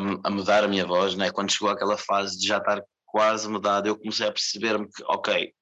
mu- 0.00 0.20
a 0.24 0.30
mudar 0.30 0.64
a 0.64 0.68
minha 0.68 0.86
voz, 0.86 1.14
né? 1.14 1.30
quando 1.30 1.52
chegou 1.52 1.70
aquela 1.70 1.96
fase 1.96 2.38
de 2.38 2.46
já 2.46 2.58
estar 2.58 2.82
quase 3.06 3.48
mudada, 3.48 3.88
eu 3.88 3.98
comecei 3.98 4.26
a 4.26 4.32
perceber-me 4.32 4.86
que, 4.90 5.02
ok, 5.04 5.52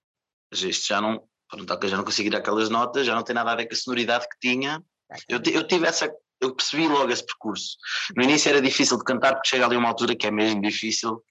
isto 0.52 0.86
já 0.88 1.00
não, 1.00 1.22
pronto, 1.48 1.72
ok, 1.72 1.88
já 1.88 1.96
não 1.96 2.04
consigo 2.04 2.28
ir 2.28 2.36
aquelas 2.36 2.68
notas, 2.68 3.06
já 3.06 3.14
não 3.14 3.22
tem 3.22 3.34
nada 3.34 3.52
a 3.52 3.56
ver 3.56 3.66
com 3.66 3.74
a 3.74 3.76
sonoridade 3.76 4.26
que 4.28 4.38
tinha, 4.48 4.82
eu, 5.28 5.40
ti- 5.40 5.54
eu 5.54 5.66
tive 5.66 5.86
essa, 5.86 6.12
eu 6.40 6.54
percebi 6.54 6.86
logo 6.88 7.10
esse 7.10 7.24
percurso. 7.24 7.76
No 8.16 8.22
início 8.24 8.48
era 8.48 8.60
difícil 8.60 8.98
de 8.98 9.04
cantar 9.04 9.34
porque 9.34 9.48
chega 9.48 9.64
ali 9.64 9.76
uma 9.76 9.88
altura 9.88 10.16
que 10.16 10.26
é 10.26 10.30
mesmo 10.30 10.60
difícil, 10.60 11.22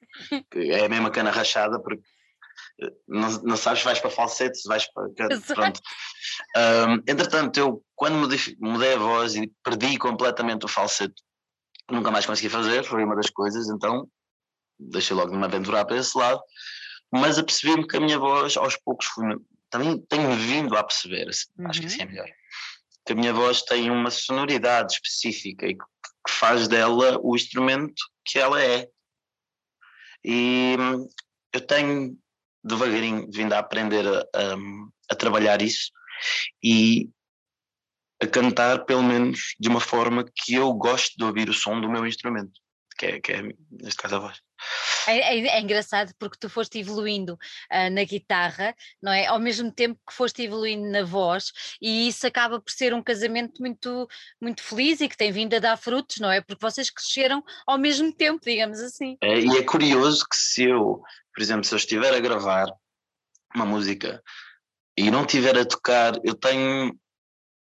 é 0.54 0.86
a 0.86 0.90
mesma 0.90 1.12
cana 1.12 1.30
rachada, 1.32 1.80
porque 1.82 2.02
eh, 2.82 2.92
não, 3.08 3.30
não 3.44 3.58
sabes 3.58 3.80
se 3.80 3.86
vais 3.86 4.00
para 4.00 4.10
falsete, 4.10 4.58
se 4.58 4.68
vais 4.68 4.86
para. 4.94 5.10
Pronto. 5.54 5.80
Ahm, 6.56 7.04
entretanto, 7.08 7.58
eu 7.60 7.84
quando 7.96 8.16
mudei, 8.60 8.94
a 8.94 8.98
voz 8.98 9.36
e 9.36 9.52
perdi 9.64 9.98
completamente 9.98 10.66
o 10.66 10.70
falsete, 10.70 11.16
nunca 11.92 12.10
mais 12.12 12.26
consegui 12.26 12.50
fazer, 12.50 12.84
foi 12.84 13.04
uma 13.04 13.16
das 13.16 13.30
coisas, 13.30 13.70
então 13.70 14.08
deixei 14.80 15.16
logo 15.16 15.32
de 15.32 15.38
me 15.38 15.46
aventurar 15.46 15.86
para 15.86 15.98
esse 15.98 16.18
lado, 16.18 16.42
mas 17.12 17.38
apercebi-me 17.38 17.88
que 17.88 17.96
a 17.96 18.00
minha 18.00 18.18
voz 18.20 18.58
aos 18.58 18.76
poucos 18.78 19.06
fui, 19.08 19.26
também 19.78 20.06
tenho 20.10 20.32
vindo 20.36 20.76
a 20.78 20.84
perceber, 20.84 21.30
assim, 21.30 21.46
acho 21.66 21.80
que 21.82 21.86
Uhum. 21.88 21.94
assim 21.94 22.02
é 22.02 22.06
melhor 22.06 22.28
que 23.06 23.14
a 23.14 23.16
minha 23.16 23.34
voz 23.34 23.62
tem 23.62 23.92
uma 23.92 24.10
sonoridade 24.10 24.94
específica 24.94 25.68
e 25.68 25.76
que 25.76 25.84
que 26.28 26.34
faz 26.34 26.68
dela 26.68 27.20
o 27.22 27.36
instrumento 27.36 27.94
que 28.26 28.40
ela 28.40 28.60
é. 28.60 28.90
E 30.24 30.76
hum, 30.80 31.08
eu 31.54 31.62
tenho 31.62 32.18
devagarinho 32.64 33.30
vindo 33.32 33.54
a 33.54 33.60
aprender 33.60 34.08
a, 34.08 34.22
a- 34.22 34.58
a 35.12 35.16
trabalhar 35.16 35.62
isso 35.62 35.92
e 36.64 37.12
a 38.20 38.26
cantar, 38.26 38.86
pelo 38.86 39.04
menos, 39.04 39.54
de 39.60 39.70
uma 39.70 39.80
forma 39.80 40.26
que 40.36 40.56
eu 40.56 40.74
gosto 40.74 41.16
de 41.16 41.24
ouvir 41.24 41.48
o 41.48 41.54
som 41.54 41.80
do 41.80 41.88
meu 41.88 42.08
instrumento, 42.08 42.60
que 42.98 43.06
é, 43.06 43.20
que 43.20 43.32
é 43.34 43.42
neste 43.72 44.02
caso, 44.02 44.16
a 44.16 44.20
voz. 44.20 44.42
É, 45.08 45.38
é- 45.38 45.48
é 45.58 45.62
engraçado 45.62 46.14
porque 46.18 46.38
tu 46.40 46.50
foste 46.50 46.80
evoluindo 46.80 47.38
ah, 47.70 47.90
na 47.90 48.04
guitarra, 48.04 48.76
não 49.02 49.12
é? 49.12 49.26
Ao 49.28 49.40
mesmo 49.40 49.72
tempo 49.72 50.00
que 50.08 50.14
foste 50.14 50.42
evoluindo 50.44 50.90
na 50.90 51.04
voz, 51.04 51.52
e 51.82 52.08
isso 52.08 52.26
acaba 52.26 52.60
por 52.60 52.72
ser 52.72 52.94
um 52.94 53.04
casamento 53.04 53.62
muito, 53.62 54.08
muito 54.42 54.64
feliz 54.64 55.02
e 55.02 55.10
que 55.10 55.18
tem 55.18 55.32
vindo 55.32 55.54
a 55.56 55.60
dar 55.60 55.78
frutos, 55.78 56.18
não 56.18 56.32
é? 56.32 56.42
Porque 56.42 56.66
vocês 56.66 56.90
cresceram 56.90 57.44
ao 57.68 57.78
mesmo 57.78 58.12
tempo, 58.14 58.42
digamos 58.44 58.80
assim. 58.80 59.18
É, 59.22 59.40
e 59.40 59.58
é 59.58 59.64
curioso 59.64 60.26
que 60.28 60.38
se 60.38 60.64
eu, 60.64 61.02
por 61.34 61.42
exemplo, 61.42 61.66
se 61.66 61.74
eu 61.74 61.78
estiver 61.78 62.14
a 62.14 62.20
gravar 62.20 62.68
uma 63.54 63.66
música 63.66 64.22
e 64.98 65.12
não 65.12 65.22
estiver 65.22 65.58
a 65.58 65.66
tocar, 65.66 66.14
eu 66.24 66.34
tenho 66.34 66.98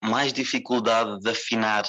mais 0.03 0.33
dificuldade 0.33 1.19
de 1.19 1.29
afinar. 1.29 1.85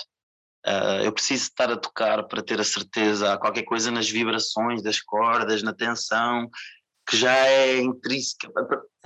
Ah, 0.64 1.00
eu 1.02 1.12
preciso 1.12 1.45
estar 1.45 1.71
a 1.71 1.76
tocar 1.76 2.23
para 2.25 2.42
ter 2.42 2.61
a 2.61 2.64
certeza, 2.64 3.33
há 3.33 3.38
qualquer 3.38 3.64
coisa 3.64 3.90
nas 3.90 4.09
vibrações 4.09 4.83
das 4.83 5.00
cordas, 5.00 5.62
na 5.62 5.75
tensão, 5.75 6.49
que 7.09 7.16
já 7.16 7.35
é 7.35 7.81
intrínseca. 7.81 8.49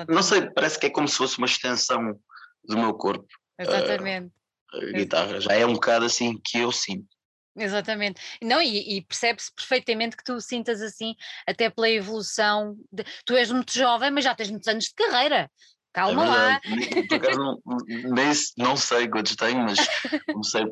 Não 0.09 0.23
sei, 0.23 0.51
parece 0.51 0.79
que 0.79 0.87
é 0.87 0.91
como 0.91 1.09
se 1.09 1.17
fosse 1.17 1.39
uma 1.39 1.47
extensão 1.47 2.19
do 2.65 2.77
meu 2.77 2.93
corpo. 2.95 3.27
Exatamente. 3.59 4.33
A 4.73 4.93
guitarra 4.93 5.41
já 5.41 5.53
é 5.55 5.65
um 5.65 5.73
bocado 5.75 6.05
assim 6.05 6.39
que 6.45 6.59
eu 6.59 6.71
sinto. 6.71 7.07
Exatamente. 7.57 8.21
Não, 8.43 8.61
e, 8.61 8.99
e 8.99 9.03
percebe-se 9.03 9.51
perfeitamente 9.55 10.15
que 10.15 10.23
tu 10.25 10.35
o 10.35 10.41
sintas 10.43 10.83
assim, 10.83 11.15
até 11.47 11.71
pela 11.71 11.89
evolução. 11.89 12.77
de- 12.93 13.05
tu 13.25 13.35
és 13.35 13.51
muito 13.51 13.73
jovem, 13.73 14.11
mas 14.11 14.25
já 14.25 14.35
tens 14.35 14.51
muitos 14.51 14.69
anos 14.69 14.85
de 14.85 14.95
carreira. 14.95 15.37
É 15.37 15.51
Calma 15.95 16.25
lá. 16.25 16.61
verdade. 16.61 16.69
Nem- 16.69 17.37
não, 17.39 18.67
não 18.69 18.77
sei 18.77 19.09
quantos 19.09 19.35
tenho, 19.37 19.63
mas 19.63 19.79
comecei, 20.35 20.65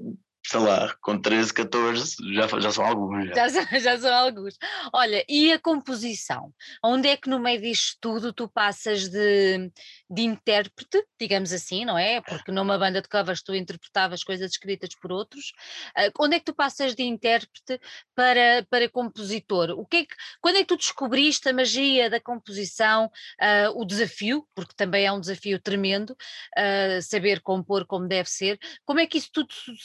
sei 0.47 0.61
lá, 0.61 0.95
com 1.01 1.19
13, 1.19 1.53
14, 1.55 2.17
já, 2.35 2.47
já 2.61 2.71
são 2.71 2.85
alguns. 2.85 3.29
Já. 3.29 3.35
Já 3.35 3.49
são, 3.49 3.81
já 3.81 3.99
são 3.99 4.15
alguns. 4.15 4.59
Olha, 4.93 5.25
e 5.29 5.53
a 5.53 5.59
composição? 5.59 6.53
Onde 6.83 7.09
é 7.09 7.17
que 7.17 7.31
no 7.31 7.39
meio 7.41 7.61
disto 7.61 7.97
tudo 8.01 8.33
tu 8.33 8.47
passas 8.49 9.09
de, 9.09 9.71
de 10.11 10.23
intérprete, 10.23 11.03
digamos 11.19 11.53
assim, 11.53 11.85
não 11.85 11.97
é? 11.97 12.21
Porque 12.21 12.53
numa 12.53 12.79
banda 12.79 13.01
de 13.01 13.09
covers 13.09 13.43
tu 13.43 13.55
interpretavas 13.55 14.23
coisas 14.23 14.51
escritas 14.51 14.91
por 15.01 15.11
outros. 15.13 15.53
Ah, 15.97 16.11
onde 16.21 16.37
é 16.37 16.39
que 16.39 16.45
tu 16.45 16.55
passas 16.55 16.95
de 16.95 17.03
intérprete 17.03 17.81
para, 18.15 18.67
para 18.69 18.89
compositor? 18.89 19.71
O 19.71 19.87
que 19.87 19.97
é 19.99 20.05
que, 20.05 20.15
quando 20.43 20.57
é 20.57 20.61
que 20.61 20.67
tu 20.67 20.77
descobriste 20.77 21.49
a 21.49 21.55
magia 21.55 22.11
da 22.11 22.21
composição, 22.21 23.11
ah, 23.41 23.71
o 23.75 23.85
desafio, 23.85 24.47
porque 24.55 24.75
também 24.77 25.07
é 25.07 25.13
um 25.13 25.21
desafio 25.21 25.59
tremendo, 25.59 26.15
ah, 26.57 27.01
saber 27.01 27.41
compor 27.41 27.87
como 27.87 28.07
deve 28.07 28.29
ser. 28.29 28.59
Como 28.85 29.01
é 29.01 29.07
que 29.07 29.17
isso 29.17 29.31
tudo 29.33 29.53
su- 29.53 29.77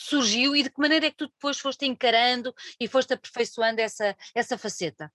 e 0.55 0.63
de 0.63 0.69
que 0.69 0.79
maneira 0.79 1.07
é 1.07 1.11
que 1.11 1.17
tu 1.17 1.27
depois 1.27 1.59
foste 1.59 1.85
encarando 1.85 2.53
e 2.79 2.87
foste 2.87 3.13
aperfeiçoando 3.13 3.81
essa, 3.81 4.15
essa 4.33 4.57
faceta? 4.57 5.11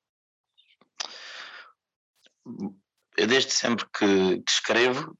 Eu 3.16 3.26
desde 3.26 3.52
sempre 3.52 3.86
que, 3.86 4.40
que 4.40 4.50
escrevo, 4.50 5.16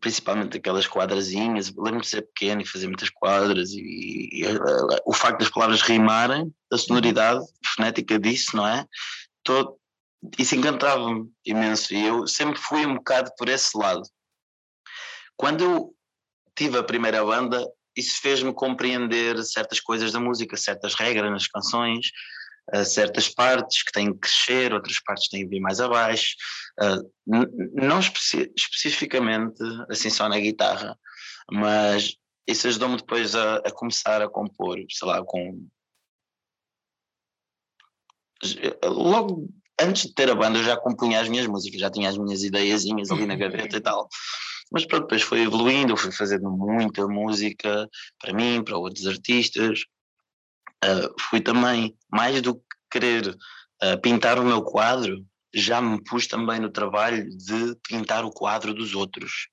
principalmente 0.00 0.56
aquelas 0.56 0.86
quadrazinhas, 0.86 1.68
lembro-me 1.68 2.00
de 2.00 2.08
ser 2.08 2.22
pequeno 2.22 2.62
e 2.62 2.66
fazer 2.66 2.86
muitas 2.86 3.10
quadras 3.10 3.70
e, 3.70 4.28
e, 4.32 4.44
eh, 4.44 5.00
o 5.04 5.12
facto 5.12 5.40
das 5.40 5.50
palavras 5.50 5.82
rimarem, 5.82 6.52
a 6.72 6.78
sonoridade 6.78 7.44
fonética 7.74 8.18
disso, 8.18 8.56
não 8.56 8.66
é? 8.66 8.86
Todo, 9.44 9.78
isso 10.38 10.54
encantava-me 10.54 11.30
imenso 11.44 11.92
e 11.94 12.06
eu 12.06 12.26
sempre 12.26 12.58
fui 12.58 12.86
um 12.86 12.96
bocado 12.96 13.30
por 13.36 13.48
esse 13.48 13.76
lado. 13.76 14.02
Quando 15.36 15.64
eu 15.64 15.94
tive 16.54 16.78
a 16.78 16.84
primeira 16.84 17.24
banda, 17.24 17.64
isso 17.96 18.20
fez-me 18.20 18.52
compreender 18.52 19.42
certas 19.44 19.80
coisas 19.80 20.12
da 20.12 20.20
música, 20.20 20.56
certas 20.56 20.94
regras 20.94 21.30
nas 21.30 21.46
canções, 21.46 22.10
uh, 22.74 22.84
certas 22.84 23.28
partes 23.28 23.82
que 23.82 23.92
têm 23.92 24.12
que 24.12 24.20
crescer, 24.20 24.72
outras 24.72 25.00
partes 25.02 25.28
têm 25.28 25.42
que 25.42 25.48
vir 25.48 25.60
mais 25.60 25.80
abaixo, 25.80 26.34
uh, 26.80 27.12
não 27.74 28.00
especi 28.00 28.52
especificamente 28.56 29.60
assim 29.88 30.10
só 30.10 30.28
na 30.28 30.38
guitarra, 30.38 30.98
mas 31.50 32.16
isso 32.46 32.66
ajudou-me 32.66 32.96
depois 32.96 33.34
a, 33.34 33.56
a, 33.56 33.70
começar 33.70 34.20
a 34.22 34.28
compor, 34.28 34.78
sei 34.90 35.08
lá, 35.08 35.22
com. 35.24 35.66
Logo 38.84 39.48
antes 39.80 40.08
de 40.08 40.14
ter 40.14 40.30
a 40.30 40.34
banda, 40.34 40.58
eu 40.58 40.64
já 40.64 40.76
compunha 40.76 41.20
as 41.20 41.28
minhas 41.28 41.46
músicas, 41.46 41.80
já 41.80 41.90
tinha 41.90 42.08
as 42.08 42.16
minhas 42.16 42.42
ideiazinhas 42.42 43.10
ali 43.10 43.26
na 43.26 43.36
gaveta 43.36 43.76
e 43.76 43.80
tal. 43.80 44.08
Mas 44.72 44.86
pronto, 44.86 45.02
depois 45.02 45.22
foi 45.22 45.40
evoluindo, 45.40 45.92
eu 45.92 45.96
fui 45.96 46.10
fazendo 46.10 46.50
muita 46.50 47.06
música 47.06 47.88
para 48.18 48.32
mim, 48.32 48.64
para 48.64 48.78
outros 48.78 49.06
artistas. 49.06 49.84
Uh, 50.82 51.14
fui 51.28 51.40
também, 51.40 51.96
mais 52.10 52.40
do 52.40 52.54
que 52.54 52.62
querer 52.90 53.28
uh, 53.28 54.00
pintar 54.00 54.38
o 54.38 54.44
meu 54.44 54.62
quadro, 54.62 55.24
já 55.54 55.80
me 55.82 56.02
pus 56.02 56.26
também 56.26 56.58
no 56.58 56.70
trabalho 56.70 57.28
de 57.28 57.76
pintar 57.86 58.24
o 58.24 58.30
quadro 58.30 58.72
dos 58.72 58.94
outros. 58.94 59.48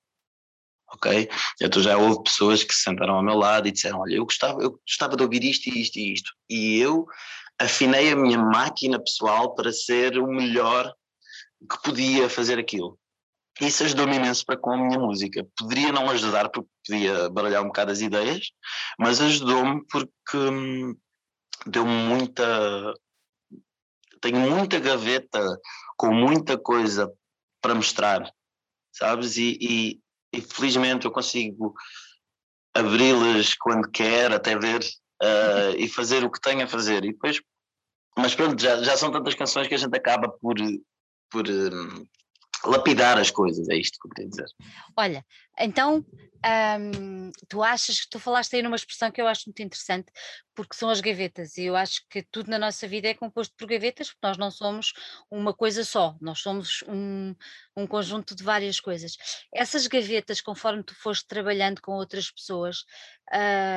Ok? 0.92 1.28
Então 1.60 1.82
já 1.82 1.96
houve 1.96 2.22
pessoas 2.24 2.64
que 2.64 2.74
se 2.74 2.82
sentaram 2.82 3.14
ao 3.14 3.22
meu 3.22 3.36
lado 3.36 3.68
e 3.68 3.72
disseram: 3.72 4.00
Olha, 4.00 4.16
eu 4.16 4.24
gostava, 4.24 4.60
eu 4.60 4.72
gostava 4.72 5.16
de 5.16 5.22
ouvir 5.22 5.44
isto 5.44 5.68
e 5.68 5.80
isto 5.80 5.98
e 5.98 6.12
isto. 6.12 6.32
E 6.48 6.78
eu 6.78 7.06
afinei 7.60 8.10
a 8.10 8.16
minha 8.16 8.38
máquina 8.38 8.98
pessoal 8.98 9.54
para 9.54 9.70
ser 9.72 10.18
o 10.18 10.26
melhor 10.26 10.92
que 11.70 11.82
podia 11.84 12.28
fazer 12.28 12.58
aquilo. 12.58 12.98
Isso 13.60 13.84
ajudou-me 13.84 14.16
imenso 14.16 14.44
para 14.44 14.56
com 14.56 14.72
a 14.72 14.76
minha 14.76 14.98
música. 14.98 15.46
Poderia 15.56 15.92
não 15.92 16.08
ajudar, 16.10 16.48
porque 16.48 16.68
podia 16.86 17.28
baralhar 17.30 17.62
um 17.62 17.66
bocado 17.66 17.92
as 17.92 18.00
ideias, 18.00 18.50
mas 18.98 19.20
ajudou-me 19.20 19.84
porque 19.86 20.36
hum, 20.36 20.96
deu-me 21.66 21.92
muita. 21.92 22.94
Tenho 24.20 24.38
muita 24.38 24.78
gaveta 24.78 25.40
com 25.96 26.12
muita 26.12 26.58
coisa 26.58 27.10
para 27.60 27.74
mostrar, 27.74 28.30
sabes? 28.92 29.36
E, 29.36 29.58
e, 29.60 30.00
e 30.32 30.40
felizmente 30.40 31.06
eu 31.06 31.12
consigo 31.12 31.74
abri-las 32.74 33.54
quando 33.54 33.90
quer, 33.90 34.32
até 34.32 34.56
ver, 34.58 34.80
uh, 35.22 35.76
e 35.76 35.88
fazer 35.88 36.24
o 36.24 36.30
que 36.30 36.40
tenho 36.40 36.64
a 36.64 36.68
fazer. 36.68 37.04
E 37.04 37.12
depois, 37.12 37.40
mas 38.16 38.34
pronto, 38.34 38.60
já, 38.60 38.82
já 38.82 38.96
são 38.96 39.10
tantas 39.10 39.34
canções 39.34 39.68
que 39.68 39.74
a 39.74 39.78
gente 39.78 39.96
acaba 39.96 40.28
por, 40.28 40.56
por 41.30 41.48
um, 41.48 42.06
lapidar 42.64 43.18
as 43.18 43.30
coisas, 43.30 43.68
é 43.68 43.76
isto 43.76 43.98
que 44.00 44.08
eu 44.08 44.10
queria 44.12 44.30
dizer. 44.30 44.46
Olha, 44.96 45.24
então 45.58 46.04
um, 46.80 47.30
tu 47.48 47.62
achas, 47.62 48.06
tu 48.06 48.18
falaste 48.18 48.56
aí 48.56 48.62
numa 48.62 48.76
expressão 48.76 49.10
que 49.10 49.20
eu 49.20 49.26
acho 49.26 49.42
muito 49.46 49.62
interessante, 49.62 50.10
porque 50.54 50.74
são 50.74 50.88
as 50.88 51.00
gavetas, 51.00 51.56
e 51.56 51.64
eu 51.64 51.76
acho 51.76 52.02
que 52.08 52.22
tudo 52.22 52.50
na 52.50 52.58
nossa 52.58 52.88
vida 52.88 53.08
é 53.08 53.14
composto 53.14 53.54
por 53.56 53.66
gavetas, 53.68 54.08
porque 54.08 54.26
nós 54.26 54.38
não 54.38 54.50
somos 54.50 54.92
uma 55.30 55.52
coisa 55.52 55.84
só, 55.84 56.16
nós 56.20 56.40
somos 56.40 56.82
um, 56.88 57.34
um 57.76 57.86
conjunto 57.86 58.34
de 58.34 58.42
várias 58.42 58.80
coisas. 58.80 59.16
Essas 59.54 59.86
gavetas, 59.86 60.40
conforme 60.40 60.82
tu 60.82 60.94
foste 60.94 61.26
trabalhando 61.26 61.80
com 61.82 61.92
outras 61.92 62.30
pessoas, 62.30 62.84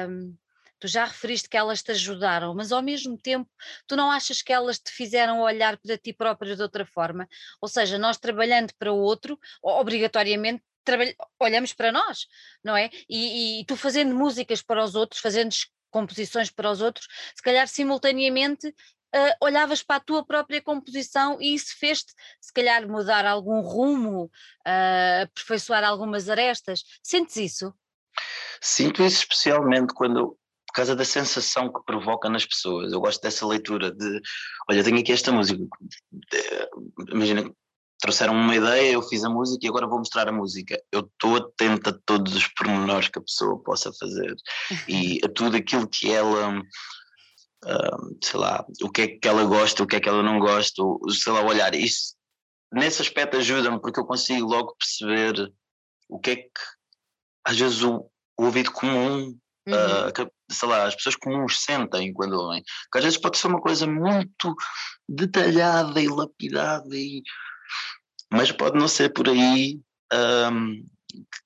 um, 0.10 0.36
tu 0.84 0.88
já 0.90 1.06
referiste 1.06 1.48
que 1.48 1.56
elas 1.56 1.82
te 1.82 1.92
ajudaram, 1.92 2.54
mas 2.54 2.74
ao 2.74 2.82
mesmo 2.82 3.18
tempo 3.18 3.50
tu 3.88 3.96
não 3.96 4.12
achas 4.12 4.42
que 4.42 4.52
elas 4.52 4.78
te 4.78 4.92
fizeram 4.92 5.40
olhar 5.40 5.78
para 5.78 5.98
ti 5.98 6.12
próprio 6.12 6.58
de 6.58 6.62
outra 6.62 6.86
forma? 6.86 7.26
Ou 7.62 7.70
seja, 7.70 7.98
nós 7.98 8.18
trabalhando 8.18 8.74
para 8.78 8.92
o 8.92 8.98
outro, 8.98 9.40
obrigatoriamente 9.62 10.62
olhamos 11.40 11.72
para 11.72 11.90
nós, 11.90 12.28
não 12.62 12.76
é? 12.76 12.90
E, 13.10 13.62
e, 13.62 13.66
tu 13.66 13.78
fazendo 13.78 14.14
músicas 14.14 14.62
para 14.62 14.84
os 14.84 14.94
outros, 14.94 15.22
fazendo 15.22 15.56
composições 15.90 16.52
para 16.52 16.70
os 16.70 16.82
outros, 16.82 17.08
se 17.34 17.42
calhar 17.42 17.66
simultaneamente 17.66 18.68
uh, 18.68 19.36
olhavas 19.40 19.82
para 19.82 19.96
a 19.96 20.04
tua 20.04 20.26
própria 20.26 20.62
composição 20.62 21.38
e 21.40 21.54
isso 21.54 21.78
fez-te, 21.80 22.14
se 22.42 22.52
calhar, 22.52 22.86
mudar 22.86 23.26
algum 23.26 23.62
rumo, 23.62 24.26
uh, 24.26 25.24
aperfeiçoar 25.24 25.86
algumas 25.86 26.28
arestas. 26.28 26.84
Sentes 27.02 27.38
isso? 27.38 27.74
Sinto 28.60 29.02
isso 29.02 29.20
especialmente 29.20 29.94
quando 29.94 30.38
por 30.74 30.78
causa 30.78 30.96
da 30.96 31.06
sensação 31.06 31.72
que 31.72 31.86
provoca 31.86 32.28
nas 32.28 32.48
pessoas. 32.48 32.92
Eu 32.92 33.00
gosto 33.00 33.22
dessa 33.22 33.46
leitura 33.46 33.92
de, 33.92 34.22
olha, 34.68 34.84
tenho 34.84 35.00
aqui 35.00 35.12
esta 35.12 35.32
música. 35.32 35.64
Imagina, 37.12 37.54
trouxeram 38.00 38.34
uma 38.34 38.56
ideia, 38.56 38.94
eu 38.94 39.04
fiz 39.04 39.24
a 39.24 39.30
música 39.30 39.64
e 39.64 39.70
agora 39.70 39.86
vou 39.86 40.00
mostrar 40.00 40.28
a 40.28 40.32
música. 40.32 40.82
Eu 40.92 41.02
estou 41.02 41.36
atento 41.36 41.92
a 41.92 42.00
todos 42.08 42.36
os 42.36 42.48
pormenores 42.48 43.08
que 43.08 43.20
a 43.20 43.22
pessoa 43.22 43.62
possa 43.62 43.94
fazer 43.94 44.36
e 44.88 45.20
a 45.24 45.30
tudo 45.30 45.58
aquilo 45.58 45.88
que 45.88 46.12
ela, 46.12 46.60
uh, 46.60 48.18
sei 48.24 48.40
lá, 48.40 48.66
o 48.82 48.90
que 48.90 49.02
é 49.04 49.08
que 49.20 49.28
ela 49.28 49.46
gosta, 49.46 49.84
o 49.84 49.88
que 49.88 49.98
é 49.98 50.00
que 50.00 50.10
ela 50.10 50.24
não 50.24 50.40
gosta, 50.40 50.82
sei 51.12 51.34
lá, 51.34 51.44
olhar. 51.44 51.76
Isso, 51.76 52.16
nesse 52.74 53.00
aspecto 53.00 53.38
ajuda-me 53.38 53.80
porque 53.80 54.00
eu 54.00 54.06
consigo 54.06 54.48
logo 54.48 54.76
perceber 54.76 55.54
o 56.10 56.20
que 56.20 56.32
é 56.32 56.36
que 56.38 56.50
às 57.46 57.60
vezes 57.60 57.84
o, 57.84 58.10
o 58.40 58.46
ouvido 58.46 58.72
comum 58.72 59.38
Uhum. 59.68 59.74
Uh, 59.74 60.32
sei 60.52 60.70
lá, 60.70 60.86
as 60.86 60.96
pessoas 60.96 61.16
comuns 61.16 61.64
sentem 61.64 62.14
quando 62.14 62.34
ouvem. 62.34 62.64
Que 62.92 62.98
às 62.98 63.04
vezes 63.04 63.20
pode 63.20 63.38
ser 63.38 63.48
uma 63.48 63.62
coisa 63.62 63.88
muito 63.88 64.56
detalhada 65.08 66.02
e 66.02 66.08
lapidada, 66.08 66.96
e... 66.96 67.22
mas 68.32 68.52
pode 68.52 68.78
não 68.78 68.88
ser 68.88 69.14
por 69.14 69.30
aí 69.30 69.80
um, 70.52 70.86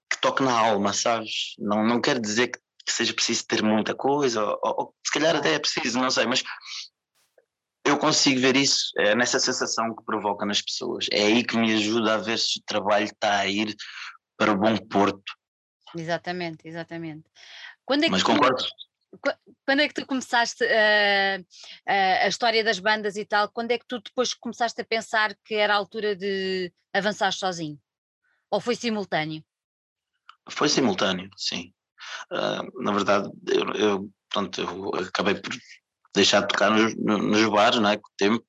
que 0.10 0.22
toque 0.22 0.44
na 0.44 0.58
alma, 0.58 0.94
sabes? 0.94 1.56
Não, 1.60 1.86
não 1.86 2.02
quer 2.02 2.20
dizer 2.20 2.48
que, 2.48 2.60
que 2.86 2.92
seja 2.92 3.14
preciso 3.14 3.46
ter 3.46 3.62
muita 3.64 3.94
coisa, 3.94 4.44
ou, 4.44 4.60
ou, 4.64 4.96
se 5.06 5.12
calhar 5.12 5.36
até 5.36 5.54
é 5.54 5.60
preciso, 5.60 6.00
não 6.00 6.10
sei, 6.10 6.26
mas 6.26 6.44
eu 7.86 7.98
consigo 7.98 8.42
ver 8.42 8.58
isso, 8.58 8.92
é 8.98 9.16
nessa 9.16 9.40
sensação 9.40 9.96
que 9.96 10.04
provoca 10.04 10.46
nas 10.46 10.62
pessoas. 10.62 11.08
É 11.12 11.24
aí 11.24 11.44
que 11.44 11.58
me 11.58 11.74
ajuda 11.74 12.16
a 12.16 12.18
ver 12.18 12.38
se 12.38 12.60
o 12.60 12.64
trabalho 12.66 13.06
está 13.06 13.40
a 13.40 13.48
ir 13.48 13.76
para 14.38 14.52
o 14.52 14.58
bom 14.58 14.76
porto. 14.76 15.34
Exatamente, 15.96 16.68
exatamente. 16.68 17.24
Quando 17.88 18.04
é 18.04 18.10
Mas 18.10 18.22
concordo. 18.22 18.62
quando 19.66 19.80
é 19.80 19.88
que 19.88 19.94
tu 19.94 20.06
começaste 20.06 20.62
uh, 20.62 21.40
uh, 21.40 22.24
a 22.24 22.28
história 22.28 22.62
das 22.62 22.80
bandas 22.80 23.16
e 23.16 23.24
tal? 23.24 23.50
Quando 23.50 23.72
é 23.72 23.80
que 23.80 23.88
tu 23.88 24.02
depois 24.02 24.34
começaste 24.34 24.82
a 24.82 24.86
pensar 24.86 25.34
que 25.46 25.56
era 25.56 25.74
a 25.74 25.78
altura 25.78 26.14
de 26.14 26.70
avançar 26.94 27.32
sozinho? 27.32 27.80
Ou 28.52 28.60
foi 28.60 28.76
simultâneo? 28.76 29.42
Foi 30.50 30.68
simultâneo, 30.68 31.30
sim. 31.38 31.74
Uh, 32.30 32.84
na 32.84 32.92
verdade, 32.92 33.32
eu, 33.48 33.72
eu, 33.74 34.10
pronto, 34.30 34.62
eu 34.62 34.96
acabei 34.96 35.36
por 35.36 35.56
deixar 36.14 36.42
de 36.42 36.50
tocar 36.50 36.70
nos, 36.72 36.94
nos 36.96 37.50
bares, 37.50 37.80
não 37.80 37.90
é? 37.90 37.96
Com 37.96 38.10
o 38.10 38.18
tempo, 38.18 38.46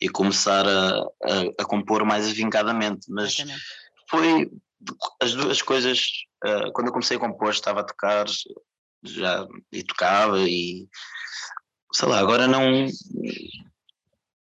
e 0.00 0.08
começar 0.08 0.66
a, 0.66 1.00
a, 1.00 1.62
a 1.62 1.64
compor 1.66 2.06
mais 2.06 2.26
avincadamente. 2.26 3.06
Mas 3.10 3.34
Exatamente. 3.34 3.64
foi 4.08 4.50
as 5.20 5.34
duas 5.34 5.60
coisas. 5.60 6.06
Uh, 6.42 6.72
quando 6.72 6.86
eu 6.86 6.92
comecei 6.92 7.18
a 7.18 7.20
compor, 7.20 7.50
estava 7.50 7.80
a 7.80 7.84
tocar 7.84 8.26
já 9.02 9.46
e 9.72 9.82
tocava 9.82 10.40
e 10.40 10.88
sei 11.92 12.08
lá, 12.08 12.18
agora 12.18 12.46
não 12.46 12.86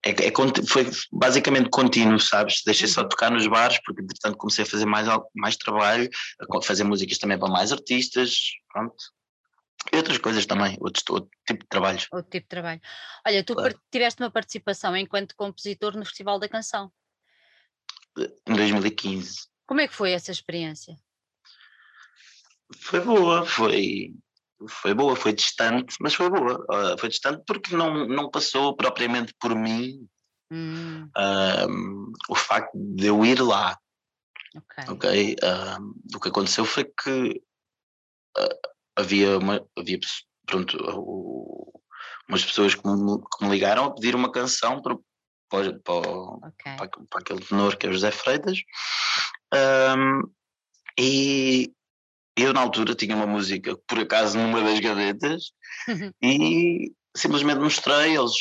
é, 0.04 0.10
é, 0.10 0.66
foi 0.66 0.86
basicamente 1.12 1.68
contínuo, 1.70 2.18
sabes? 2.18 2.62
Deixei 2.64 2.86
só 2.86 3.02
uhum. 3.02 3.08
tocar 3.08 3.30
nos 3.30 3.46
bares, 3.46 3.78
porque 3.84 4.02
entretanto 4.02 4.38
comecei 4.38 4.64
a 4.64 4.66
fazer 4.66 4.86
mais, 4.86 5.06
mais 5.34 5.56
trabalho, 5.56 6.08
a 6.40 6.62
fazer 6.62 6.84
músicas 6.84 7.18
também 7.18 7.38
para 7.38 7.50
mais 7.50 7.72
artistas, 7.72 8.52
pronto. 8.72 8.96
E 9.92 9.96
outras 9.96 10.18
coisas 10.18 10.46
também, 10.46 10.76
outro, 10.80 11.02
outro 11.10 11.30
tipo 11.46 11.62
de 11.62 11.68
trabalhos. 11.68 12.06
Outro 12.12 12.30
tipo 12.30 12.44
de 12.44 12.48
trabalho. 12.48 12.80
Olha, 13.26 13.44
tu 13.44 13.54
claro. 13.54 13.80
tiveste 13.90 14.22
uma 14.22 14.30
participação 14.30 14.96
enquanto 14.96 15.36
compositor 15.36 15.96
no 15.96 16.04
Festival 16.04 16.38
da 16.38 16.48
Canção. 16.48 16.92
Em 18.46 18.54
2015. 18.54 19.46
Como 19.66 19.80
é 19.80 19.88
que 19.88 19.94
foi 19.94 20.12
essa 20.12 20.32
experiência? 20.32 20.96
Foi 22.76 23.00
boa, 23.00 23.46
foi 23.46 24.14
foi 24.66 24.94
boa, 24.94 25.14
foi 25.14 25.32
distante, 25.32 25.96
mas 26.00 26.14
foi 26.14 26.28
boa. 26.30 26.64
Uh, 26.70 26.98
foi 26.98 27.08
distante 27.08 27.42
porque 27.46 27.76
não, 27.76 28.06
não 28.06 28.30
passou 28.30 28.74
propriamente 28.76 29.34
por 29.38 29.54
mim 29.54 30.08
hum. 30.50 31.08
uh, 31.16 32.12
o 32.28 32.34
facto 32.34 32.72
de 32.74 33.06
eu 33.06 33.24
ir 33.24 33.40
lá. 33.40 33.78
Ok. 34.56 34.94
okay? 34.94 35.36
Uh, 35.42 36.16
o 36.16 36.20
que 36.20 36.28
aconteceu 36.28 36.64
foi 36.64 36.84
que 36.84 37.42
havia, 38.96 39.38
uma, 39.38 39.64
havia 39.76 39.98
pronto, 40.46 40.76
umas 42.28 42.44
pessoas 42.44 42.74
que 42.74 42.86
me, 42.86 43.18
que 43.18 43.44
me, 43.44 43.50
ligaram 43.50 43.84
a 43.84 43.94
pedir 43.94 44.14
uma 44.14 44.30
canção 44.30 44.80
para, 44.80 44.96
para, 45.48 45.78
para, 45.80 46.10
okay. 46.10 46.76
para, 46.76 46.88
para 46.88 47.20
aquele 47.20 47.44
tenor 47.44 47.76
que 47.76 47.86
é 47.86 47.90
o 47.90 47.92
José 47.92 48.10
Freitas. 48.10 48.58
Um, 49.54 50.22
e, 50.98 51.72
eu, 52.42 52.52
na 52.52 52.60
altura, 52.60 52.94
tinha 52.94 53.16
uma 53.16 53.26
música, 53.26 53.76
por 53.86 53.98
acaso, 53.98 54.38
numa 54.38 54.62
das 54.62 54.80
gavetas, 54.80 55.52
uhum. 55.88 56.12
e 56.22 56.92
simplesmente 57.16 57.58
mostrei, 57.58 58.16
eles 58.16 58.32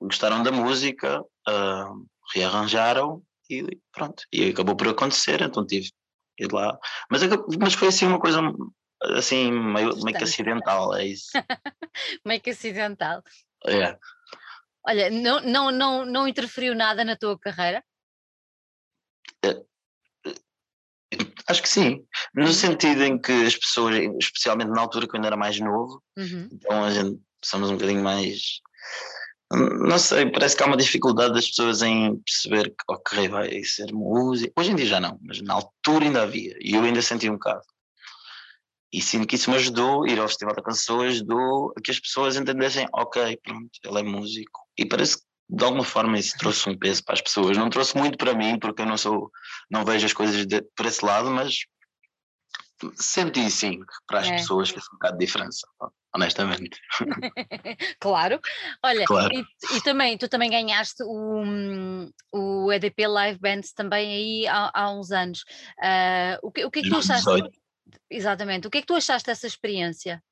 gostaram 0.00 0.42
da 0.42 0.52
música, 0.52 1.20
uh, 1.20 2.06
rearranjaram 2.34 3.22
e 3.48 3.78
pronto. 3.92 4.22
E 4.32 4.50
acabou 4.50 4.76
por 4.76 4.88
acontecer, 4.88 5.40
então 5.42 5.66
tive 5.66 5.90
ir 6.38 6.52
lá. 6.52 6.78
Mas, 7.10 7.22
mas 7.58 7.74
foi 7.74 7.88
assim 7.88 8.06
uma 8.06 8.20
coisa 8.20 8.40
assim, 9.16 9.50
meio, 9.50 9.96
meio 10.02 10.16
que 10.16 10.24
acidental, 10.24 10.94
é 10.94 11.06
isso. 11.06 11.30
meio 12.24 12.40
que 12.40 12.50
acidental. 12.50 13.22
É. 13.66 13.98
Olha, 14.86 15.10
não, 15.10 15.40
não, 15.40 15.70
não, 15.70 16.06
não 16.06 16.28
interferiu 16.28 16.74
nada 16.74 17.04
na 17.04 17.16
tua 17.16 17.38
carreira? 17.38 17.84
Acho 21.50 21.62
que 21.62 21.68
sim, 21.68 22.04
no 22.32 22.46
uhum. 22.46 22.52
sentido 22.52 23.02
em 23.02 23.20
que 23.20 23.32
as 23.32 23.56
pessoas, 23.56 23.96
especialmente 24.20 24.70
na 24.70 24.80
altura 24.80 25.08
que 25.08 25.14
eu 25.14 25.16
ainda 25.16 25.26
era 25.26 25.36
mais 25.36 25.58
novo, 25.58 26.00
uhum. 26.16 26.48
então 26.52 26.84
a 26.84 26.90
gente 26.92 27.20
somos 27.44 27.70
um 27.70 27.74
bocadinho 27.74 28.04
mais. 28.04 28.60
Não 29.52 29.98
sei, 29.98 30.30
parece 30.30 30.56
que 30.56 30.62
há 30.62 30.66
uma 30.66 30.76
dificuldade 30.76 31.34
das 31.34 31.48
pessoas 31.48 31.82
em 31.82 32.16
perceber 32.20 32.70
que, 32.70 32.84
ok, 32.88 33.28
vai 33.28 33.64
ser 33.64 33.92
música. 33.92 34.52
Hoje 34.56 34.70
em 34.70 34.76
dia 34.76 34.86
já 34.86 35.00
não, 35.00 35.18
mas 35.22 35.42
na 35.42 35.54
altura 35.54 36.04
ainda 36.04 36.22
havia, 36.22 36.56
e 36.60 36.72
eu 36.72 36.82
ainda 36.82 37.02
senti 37.02 37.28
um 37.28 37.32
bocado. 37.32 37.66
E 38.92 39.02
sinto 39.02 39.26
que 39.26 39.34
isso 39.34 39.50
me 39.50 39.56
ajudou, 39.56 40.06
ir 40.06 40.20
ao 40.20 40.28
Festival 40.28 40.54
da 40.54 40.62
Canção 40.62 41.00
ajudou 41.00 41.72
a 41.76 41.80
que 41.80 41.90
as 41.90 41.98
pessoas 41.98 42.36
entendessem, 42.36 42.86
ok, 42.92 43.36
pronto, 43.42 43.70
ele 43.84 43.98
é 43.98 44.02
músico. 44.04 44.60
E 44.78 44.86
parece 44.86 45.16
que 45.16 45.24
de 45.52 45.64
alguma 45.64 45.84
forma 45.84 46.18
isso 46.18 46.38
trouxe 46.38 46.68
um 46.68 46.78
peso 46.78 47.04
para 47.04 47.14
as 47.14 47.20
pessoas. 47.20 47.56
Não 47.56 47.68
trouxe 47.68 47.96
muito 47.96 48.16
para 48.16 48.34
mim, 48.34 48.58
porque 48.58 48.82
eu 48.82 48.86
não 48.86 48.96
sou, 48.96 49.30
não 49.68 49.84
vejo 49.84 50.06
as 50.06 50.12
coisas 50.12 50.46
de, 50.46 50.62
por 50.76 50.86
esse 50.86 51.04
lado, 51.04 51.30
mas 51.30 51.64
senti 52.94 53.50
sim 53.50 53.80
para 54.06 54.20
as 54.20 54.28
é. 54.28 54.32
pessoas 54.32 54.70
fez 54.70 54.84
um 54.86 54.94
bocado 54.94 55.18
de 55.18 55.26
diferença. 55.26 55.66
honestamente. 56.14 56.80
claro. 58.00 58.40
Olha, 58.82 59.04
claro. 59.04 59.34
E, 59.34 59.44
e, 59.76 59.80
também, 59.82 60.16
tu 60.16 60.28
também 60.28 60.50
ganhaste 60.50 61.02
o, 61.02 61.42
o 62.32 62.72
EDP 62.72 63.06
Live 63.06 63.40
Bands 63.40 63.72
também 63.72 64.08
aí 64.08 64.46
há, 64.46 64.70
há 64.72 64.92
uns 64.92 65.10
anos. 65.10 65.40
Uh, 65.78 66.38
o, 66.42 66.52
que, 66.52 66.64
o 66.64 66.70
que 66.70 66.78
é 66.78 66.82
que 66.82 66.90
tu 66.90 66.98
achaste? 66.98 67.28
Exatamente. 68.08 68.68
O 68.68 68.70
que 68.70 68.78
é 68.78 68.80
que 68.80 68.86
tu 68.86 68.94
achaste 68.94 69.26
dessa 69.26 69.46
experiência? 69.48 70.22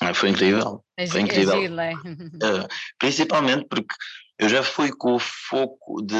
Ah, 0.00 0.14
foi 0.14 0.30
incrível. 0.30 0.84
É, 0.96 1.06
foi 1.06 1.20
incrível. 1.20 1.80
É 1.80 1.92
é? 1.92 1.94
Uh, 2.40 2.68
principalmente 2.98 3.66
porque 3.68 3.94
eu 4.38 4.48
já 4.48 4.62
fui 4.62 4.90
com 4.90 5.14
o 5.14 5.18
foco 5.18 6.02
de 6.02 6.16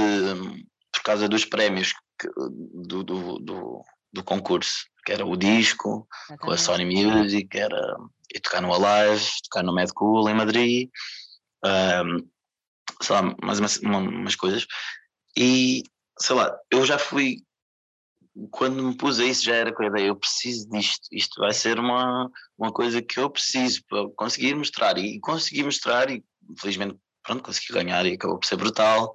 por 0.92 1.02
causa 1.02 1.28
dos 1.28 1.44
prémios 1.44 1.94
que, 2.20 2.28
do, 2.36 3.02
do, 3.02 3.38
do, 3.38 3.82
do, 4.12 4.24
concurso, 4.24 4.84
que 5.04 5.12
era 5.12 5.24
o 5.24 5.36
disco, 5.36 6.06
com 6.40 6.50
a 6.50 6.58
Sony 6.58 6.84
Music, 6.84 7.56
era 7.56 7.96
e 8.34 8.38
tocar 8.38 8.60
no 8.60 8.72
Alive, 8.72 9.24
tocar 9.44 9.64
no 9.64 9.74
Mad 9.74 9.90
Cool 9.94 10.28
em 10.28 10.34
Madrid, 10.34 10.90
um, 11.64 12.28
sei 13.00 13.14
lá, 13.14 13.34
mais 13.42 13.58
umas, 13.58 13.78
umas 13.78 14.36
coisas. 14.36 14.66
E 15.36 15.82
sei 16.18 16.36
lá, 16.36 16.54
eu 16.70 16.84
já 16.84 16.98
fui 16.98 17.38
quando 18.48 18.82
me 18.82 18.96
pus 18.96 19.20
a 19.20 19.24
isso 19.24 19.44
já 19.44 19.54
era 19.54 19.72
com 19.72 19.82
a 19.82 19.86
ideia, 19.86 20.06
eu 20.06 20.16
preciso 20.16 20.68
disto, 20.70 21.08
isto 21.12 21.40
vai 21.40 21.52
ser 21.52 21.78
uma, 21.78 22.30
uma 22.58 22.72
coisa 22.72 23.02
que 23.02 23.18
eu 23.18 23.28
preciso 23.30 23.82
para 23.88 24.08
conseguir 24.16 24.54
mostrar 24.54 24.98
e 24.98 25.18
consegui 25.20 25.64
mostrar 25.64 26.10
e 26.10 26.22
felizmente 26.58 26.96
pronto, 27.22 27.42
consegui 27.42 27.72
ganhar 27.72 28.06
e 28.06 28.14
acabou 28.14 28.38
por 28.38 28.46
ser 28.46 28.56
brutal, 28.56 29.14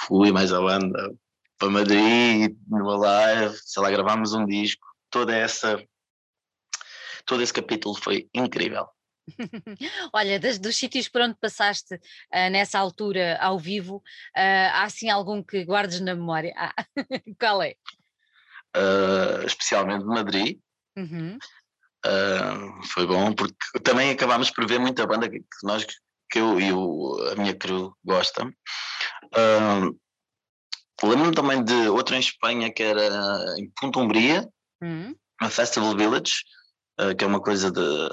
fui 0.00 0.32
mais 0.32 0.52
a 0.52 0.60
banda 0.60 1.14
para 1.58 1.70
Madrid, 1.70 2.56
no 2.68 2.96
live, 2.96 3.56
sei 3.64 3.82
lá, 3.82 3.90
gravámos 3.90 4.34
um 4.34 4.46
disco, 4.46 4.86
toda 5.10 5.34
essa 5.36 5.82
todo 7.26 7.42
esse 7.42 7.52
capítulo 7.52 7.94
foi 7.94 8.28
incrível. 8.34 8.86
Olha, 10.12 10.38
dos 10.38 10.76
sítios 10.76 11.08
por 11.08 11.22
onde 11.22 11.36
passaste 11.36 11.94
uh, 11.94 12.50
nessa 12.50 12.78
altura 12.78 13.38
ao 13.40 13.58
vivo, 13.58 13.96
uh, 13.96 14.70
há 14.72 14.84
assim 14.84 15.08
algum 15.08 15.42
que 15.42 15.64
guardes 15.64 16.00
na 16.00 16.14
memória? 16.14 16.52
Ah, 16.56 16.74
qual 17.40 17.62
é? 17.62 17.74
Uh, 18.76 19.46
especialmente 19.46 20.04
Madrid. 20.04 20.58
Uhum. 20.96 21.38
foi 22.84 23.06
bom 23.06 23.32
porque 23.32 23.56
também 23.82 24.10
acabámos 24.10 24.50
por 24.50 24.66
ver 24.66 24.78
muita 24.78 25.06
banda 25.06 25.28
que, 25.28 25.42
nós 25.64 25.84
que 26.30 26.38
eu 26.38 26.60
e 26.60 26.72
o, 26.72 27.18
a 27.32 27.34
minha 27.34 27.54
crew 27.54 27.96
gostam. 28.04 28.52
Lembro-me 31.02 31.34
também 31.34 31.62
de 31.62 31.88
outro 31.88 32.14
em 32.14 32.20
Espanha 32.20 32.72
que 32.72 32.82
era 32.82 33.08
em 33.58 33.70
Punta 33.78 33.98
Umbria, 33.98 34.48
uhum. 34.82 35.14
no 35.40 35.50
Festival 35.50 35.96
Village, 35.96 36.32
uh, 37.00 37.14
que 37.16 37.24
é 37.24 37.26
uma 37.26 37.40
coisa 37.40 37.70
de, 37.70 38.08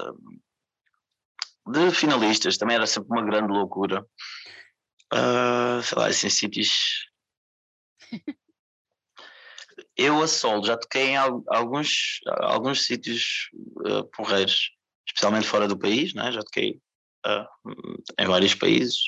de 1.68 1.90
finalistas, 1.92 2.58
também 2.58 2.76
era 2.76 2.86
sempre 2.86 3.10
uma 3.10 3.24
grande 3.24 3.52
loucura. 3.52 4.04
Uh, 5.12 5.82
sei 5.82 5.98
lá, 5.98 6.06
assim, 6.08 6.28
sítios. 6.28 7.06
Eu 9.96 10.22
a 10.22 10.28
solo 10.28 10.64
já 10.64 10.76
toquei 10.76 11.10
em 11.10 11.16
alguns, 11.16 12.20
alguns 12.40 12.86
sítios 12.86 13.50
uh, 13.86 14.04
porreiros, 14.16 14.70
especialmente 15.06 15.46
fora 15.46 15.68
do 15.68 15.78
país, 15.78 16.14
né? 16.14 16.32
já 16.32 16.40
toquei 16.40 16.80
uh, 17.26 17.72
em 18.18 18.26
vários 18.26 18.54
países. 18.54 18.98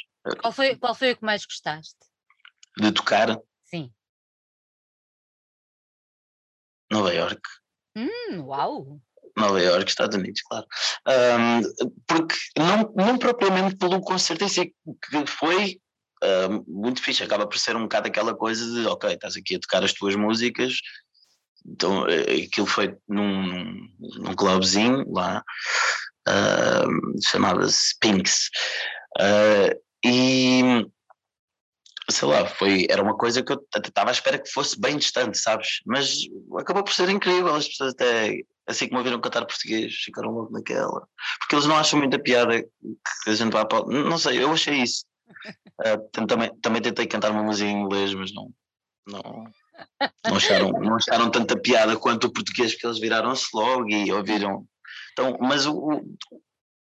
Qual 0.41 0.53
foi, 0.53 0.77
qual 0.77 0.95
foi 0.95 1.13
o 1.13 1.17
que 1.17 1.25
mais 1.25 1.45
gostaste? 1.45 1.99
De 2.79 2.93
tocar? 2.93 3.39
Sim. 3.65 3.93
Nova 6.91 7.13
York. 7.13 7.41
Hum, 7.97 8.41
uau! 8.43 9.01
Nova 9.37 9.61
York, 9.61 9.89
Estados 9.89 10.17
Unidos, 10.17 10.43
claro. 10.43 10.67
Um, 11.09 11.93
porque 12.07 12.37
não, 12.57 12.93
não 12.95 13.19
propriamente 13.19 13.77
pelo 13.77 14.01
concerto 14.01 14.45
em 14.45 14.49
si, 14.49 14.67
que 14.67 15.27
foi 15.27 15.81
uh, 16.25 16.65
muito 16.67 17.03
fixe, 17.03 17.23
acaba 17.23 17.47
por 17.47 17.59
ser 17.59 17.77
um 17.77 17.83
bocado 17.83 18.09
aquela 18.09 18.35
coisa 18.35 18.65
de 18.73 18.87
ok, 18.87 19.13
estás 19.13 19.37
aqui 19.37 19.57
a 19.57 19.61
tocar 19.61 19.85
as 19.85 19.93
tuas 19.93 20.17
músicas, 20.17 20.79
então 21.67 22.07
eh, 22.09 22.45
aquilo 22.45 22.67
foi 22.67 22.97
num, 23.09 23.89
num 23.99 24.35
clubzinho 24.35 25.05
lá, 25.11 25.43
uh, 26.29 27.23
chamava-se 27.31 27.99
Pinks. 28.01 28.51
Uh, 29.19 29.81
e 30.05 30.87
sei 32.11 32.29
lá, 32.29 32.47
foi, 32.47 32.87
era 32.91 33.03
uma 33.03 33.17
coisa 33.17 33.43
que 33.43 33.53
eu 33.53 33.67
estava 33.77 34.11
à 34.11 34.13
espera 34.13 34.39
que 34.39 34.51
fosse 34.51 34.79
bem 34.79 34.99
distante, 34.99 35.39
sabes? 35.39 35.81
Mas 35.87 36.19
acabou 36.59 36.85
por 36.85 36.93
ser 36.93 37.09
incrível, 37.09 37.55
as 37.55 37.67
pessoas 37.67 37.95
até, 37.95 38.41
assim 38.67 38.89
me 38.91 38.99
ouviram 38.99 39.21
cantar 39.21 39.47
português, 39.47 39.95
ficaram 39.95 40.31
logo 40.31 40.53
naquela. 40.53 41.07
Porque 41.39 41.55
eles 41.55 41.67
não 41.67 41.77
acham 41.77 41.99
muita 41.99 42.19
piada 42.19 42.63
que 42.63 43.31
a 43.31 43.35
gente 43.35 43.53
vá 43.53 43.65
para. 43.65 43.87
Não 43.87 44.19
sei, 44.19 44.43
eu 44.43 44.53
achei 44.53 44.83
isso. 44.83 45.05
Uh, 45.81 46.27
também, 46.27 46.55
também 46.61 46.83
tentei 46.83 47.07
cantar 47.07 47.31
uma 47.31 47.43
música 47.43 47.69
em 47.69 47.83
inglês, 47.83 48.15
mas 48.15 48.33
não. 48.33 48.51
Não, 49.07 49.45
não, 50.25 50.37
acharam, 50.37 50.71
não 50.73 50.97
acharam 50.97 51.31
tanta 51.31 51.61
piada 51.61 51.97
quanto 51.97 52.29
o 52.29 52.33
português, 52.33 52.73
porque 52.73 52.87
eles 52.87 52.99
viraram-se 52.99 53.47
logo 53.53 53.91
e 53.91 54.11
ouviram. 54.13 54.67
Então, 55.13 55.37
mas 55.41 55.67
o, 55.67 56.03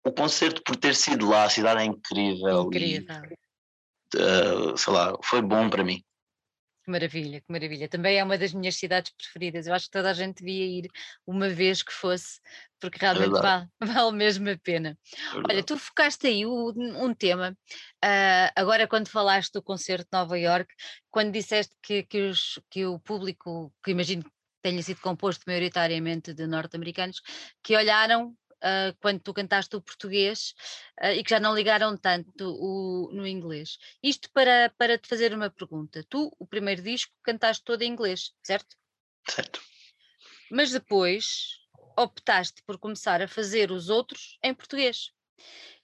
o 0.04 0.12
concerto, 0.12 0.62
por 0.62 0.76
ter 0.76 0.94
sido 0.94 1.28
lá, 1.28 1.44
a 1.44 1.50
cidade 1.50 1.80
é 1.80 1.84
incrível. 1.84 2.62
Incrível. 2.62 3.22
E, 4.14 4.18
uh, 4.18 4.76
sei 4.76 4.92
lá, 4.92 5.16
foi 5.24 5.42
bom 5.42 5.68
para 5.68 5.82
mim. 5.82 6.02
Que 6.84 6.90
maravilha, 6.90 7.40
que 7.40 7.52
maravilha. 7.52 7.88
Também 7.88 8.18
é 8.18 8.24
uma 8.24 8.36
das 8.36 8.52
minhas 8.52 8.74
cidades 8.74 9.12
preferidas. 9.12 9.66
Eu 9.66 9.74
acho 9.74 9.86
que 9.86 9.92
toda 9.92 10.10
a 10.10 10.14
gente 10.14 10.38
devia 10.38 10.80
ir 10.80 10.90
uma 11.24 11.48
vez 11.48 11.80
que 11.80 11.92
fosse, 11.92 12.40
porque 12.80 13.04
é 13.04 13.12
realmente 13.12 13.38
é 13.38 13.40
vale, 13.40 13.68
vale 13.80 14.16
mesmo 14.16 14.50
a 14.50 14.58
pena. 14.58 14.98
É 15.32 15.52
Olha, 15.52 15.62
tu 15.62 15.78
focaste 15.78 16.26
aí 16.26 16.44
um 16.44 17.14
tema, 17.14 17.56
uh, 18.04 18.50
agora 18.56 18.88
quando 18.88 19.08
falaste 19.08 19.52
do 19.52 19.62
concerto 19.62 20.08
de 20.10 20.18
Nova 20.18 20.36
York, 20.36 20.74
quando 21.08 21.30
disseste 21.30 21.76
que, 21.80 22.02
que, 22.02 22.22
os, 22.22 22.58
que 22.68 22.84
o 22.84 22.98
público, 22.98 23.72
que 23.84 23.92
imagino 23.92 24.24
que 24.24 24.30
tenha 24.60 24.82
sido 24.82 25.00
composto 25.00 25.44
maioritariamente 25.46 26.34
de 26.34 26.46
norte-americanos, 26.48 27.20
que 27.62 27.76
olharam 27.76 28.36
uh, 28.62 28.96
quando 29.00 29.20
tu 29.20 29.34
cantaste 29.34 29.74
o 29.76 29.80
português 29.80 30.54
uh, 31.02 31.08
e 31.08 31.22
que 31.22 31.30
já 31.30 31.40
não 31.40 31.54
ligaram 31.54 31.96
tanto 31.96 32.56
o, 32.58 33.10
no 33.12 33.26
inglês. 33.26 33.78
Isto 34.02 34.30
para, 34.32 34.72
para 34.78 34.96
te 34.96 35.08
fazer 35.08 35.34
uma 35.34 35.50
pergunta. 35.50 36.04
Tu, 36.08 36.34
o 36.38 36.46
primeiro 36.46 36.82
disco, 36.82 37.12
cantaste 37.22 37.64
todo 37.64 37.82
em 37.82 37.92
inglês, 37.92 38.32
certo? 38.42 38.76
Certo. 39.28 39.60
Mas 40.50 40.70
depois 40.70 41.60
optaste 41.96 42.62
por 42.64 42.78
começar 42.78 43.20
a 43.20 43.28
fazer 43.28 43.70
os 43.70 43.88
outros 43.88 44.38
em 44.42 44.54
português. 44.54 45.10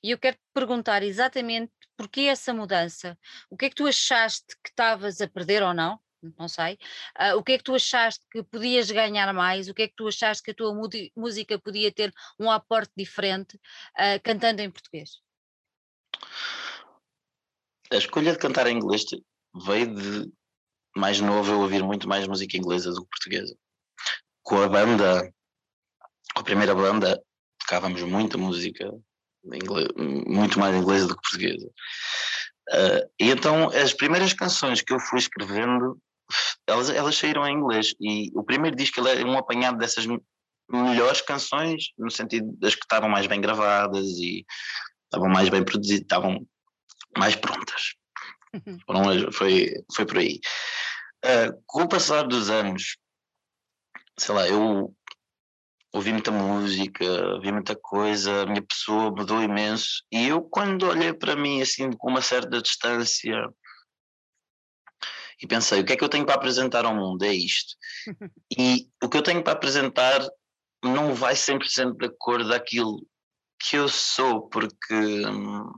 E 0.03 0.11
eu 0.11 0.19
quero 0.19 0.37
te 0.37 0.43
perguntar 0.55 1.03
exatamente 1.03 1.73
porquê 1.97 2.23
essa 2.23 2.55
mudança. 2.55 3.19
O 3.51 3.57
que 3.57 3.67
é 3.67 3.69
que 3.69 3.75
tu 3.75 3.87
achaste 3.87 4.57
que 4.63 4.71
estavas 4.71 5.21
a 5.21 5.29
perder 5.29 5.63
ou 5.63 5.75
não? 5.75 6.01
Não 6.39 6.49
sei. 6.49 6.79
Uh, 7.19 7.37
o 7.37 7.43
que 7.43 7.53
é 7.53 7.59
que 7.59 7.65
tu 7.65 7.75
achaste 7.75 8.25
que 8.31 8.43
podias 8.43 8.91
ganhar 8.91 9.33
mais? 9.33 9.69
O 9.69 9.75
que 9.75 9.83
é 9.83 9.89
que 9.89 9.95
tu 9.97 10.09
achaste 10.09 10.43
que 10.43 10.51
a 10.51 10.55
tua 10.55 10.75
música 11.17 11.59
podia 11.59 11.93
ter 11.93 12.13
um 12.39 12.51
aporte 12.51 12.93
diferente 12.97 13.57
uh, 13.57 14.21
cantando 14.23 14.63
em 14.63 14.71
português? 14.71 15.21
A 17.91 17.97
escolha 17.97 18.33
de 18.33 18.39
cantar 18.39 18.67
em 18.67 18.77
inglês 18.77 19.05
veio 19.65 19.95
de 19.95 20.33
mais 20.97 21.21
novo 21.21 21.53
eu 21.53 21.61
ouvir 21.61 21.83
muito 21.83 22.09
mais 22.09 22.27
música 22.27 22.57
inglesa 22.57 22.91
do 22.91 23.03
que 23.03 23.09
portuguesa. 23.11 23.57
Com 24.43 24.63
a 24.63 24.69
banda, 24.69 25.33
com 26.35 26.41
a 26.41 26.45
primeira 26.45 26.75
banda, 26.75 27.23
tocávamos 27.61 28.03
muita 28.03 28.37
música 28.37 28.91
inglês, 29.45 29.89
muito 29.97 30.59
mais 30.59 30.77
inglesa 30.77 31.07
do 31.07 31.17
que 31.17 31.23
portuguesa. 31.23 31.71
Uh, 32.71 33.11
e 33.19 33.31
então 33.31 33.71
as 33.71 33.95
primeiras 33.95 34.35
canções 34.35 34.83
que 34.83 34.93
eu 34.93 35.01
fui 35.01 35.19
escrevendo 35.19 35.99
elas, 36.67 36.91
elas 36.91 37.17
saíram 37.17 37.47
em 37.47 37.55
inglês 37.55 37.95
e 38.01 38.31
o 38.35 38.43
primeiro 38.43 38.77
disco 38.77 39.07
é 39.07 39.25
um 39.25 39.39
apanhado 39.39 39.79
dessas 39.79 40.07
melhores 40.71 41.21
canções, 41.23 41.93
no 41.97 42.11
sentido 42.11 42.53
das 42.59 42.75
que 42.75 42.83
estavam 42.83 43.09
mais 43.09 43.27
bem 43.27 43.41
gravadas 43.41 44.07
e 44.19 44.45
estavam 45.05 45.29
mais 45.29 45.49
bem 45.49 45.65
produzidas, 45.65 46.03
estavam 46.03 46.47
mais 47.17 47.35
prontas. 47.35 47.95
Uhum. 48.55 49.33
Foi, 49.33 49.73
foi 49.95 50.07
por 50.07 50.19
aí. 50.19 50.41
Uh, 51.25 51.63
com 51.67 51.83
o 51.83 51.89
passar 51.89 52.23
dos 52.23 52.51
anos, 52.51 52.97
sei 54.19 54.35
lá, 54.35 54.47
eu 54.47 54.95
ouvi 55.93 56.13
muita 56.13 56.31
música, 56.31 57.05
ouvi 57.35 57.51
muita 57.51 57.75
coisa, 57.75 58.43
a 58.43 58.47
minha 58.47 58.63
pessoa 58.63 59.11
mudou 59.11 59.43
imenso 59.43 60.05
e 60.13 60.29
eu 60.29 60.43
quando 60.43 60.87
olhei 60.87 61.13
para 61.13 61.35
mim 61.35 61.63
assim 61.63 61.91
com 61.93 62.11
uma 62.11 62.21
certa 62.21 62.61
distância 62.61 63.35
e 65.41 65.47
pensei, 65.47 65.81
o 65.81 65.85
que 65.85 65.93
é 65.93 65.97
que 65.97 66.05
eu 66.05 66.09
tenho 66.09 66.27
para 66.27 66.35
apresentar 66.35 66.85
ao 66.85 66.95
mundo? 66.95 67.25
É 67.25 67.33
isto. 67.33 67.75
e 68.59 68.89
o 69.03 69.09
que 69.09 69.17
eu 69.17 69.23
tenho 69.23 69.43
para 69.43 69.53
apresentar 69.53 70.21
não 70.83 71.15
vai 71.15 71.35
100% 71.35 71.97
de 71.97 72.07
acordo 72.07 72.49
daquilo 72.49 73.07
que 73.61 73.77
eu 73.77 73.89
sou, 73.89 74.49
porque 74.49 74.95
hum, 74.95 75.73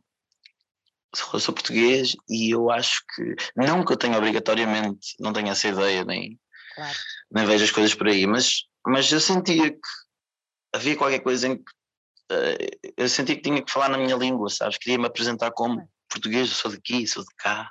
eu 1.32 1.40
sou 1.40 1.54
português 1.54 2.14
e 2.28 2.54
eu 2.54 2.70
acho 2.70 3.02
que, 3.14 3.34
não 3.56 3.84
que 3.84 3.92
eu 3.92 3.96
tenha 3.96 4.16
obrigatoriamente, 4.16 5.14
não 5.18 5.32
tenho 5.32 5.48
essa 5.48 5.68
ideia, 5.68 6.04
nem, 6.04 6.38
claro. 6.74 6.96
nem 7.30 7.46
vejo 7.46 7.64
as 7.64 7.70
coisas 7.70 7.94
por 7.94 8.08
aí, 8.08 8.26
mas, 8.26 8.64
mas 8.86 9.10
eu 9.10 9.20
sentia 9.20 9.70
que 9.70 9.80
havia 10.74 10.96
qualquer 10.96 11.20
coisa 11.20 11.48
em 11.48 11.56
que 11.56 11.72
uh, 12.32 12.92
eu 12.96 13.08
senti 13.08 13.36
que 13.36 13.42
tinha 13.42 13.62
que 13.62 13.72
falar 13.72 13.88
na 13.88 13.98
minha 13.98 14.16
língua, 14.16 14.48
sabes? 14.48 14.78
Queria 14.78 14.98
me 14.98 15.06
apresentar 15.06 15.50
como 15.52 15.88
português, 16.08 16.48
eu 16.48 16.54
sou 16.54 16.70
daqui, 16.70 17.06
sou 17.06 17.22
de 17.22 17.34
cá, 17.36 17.70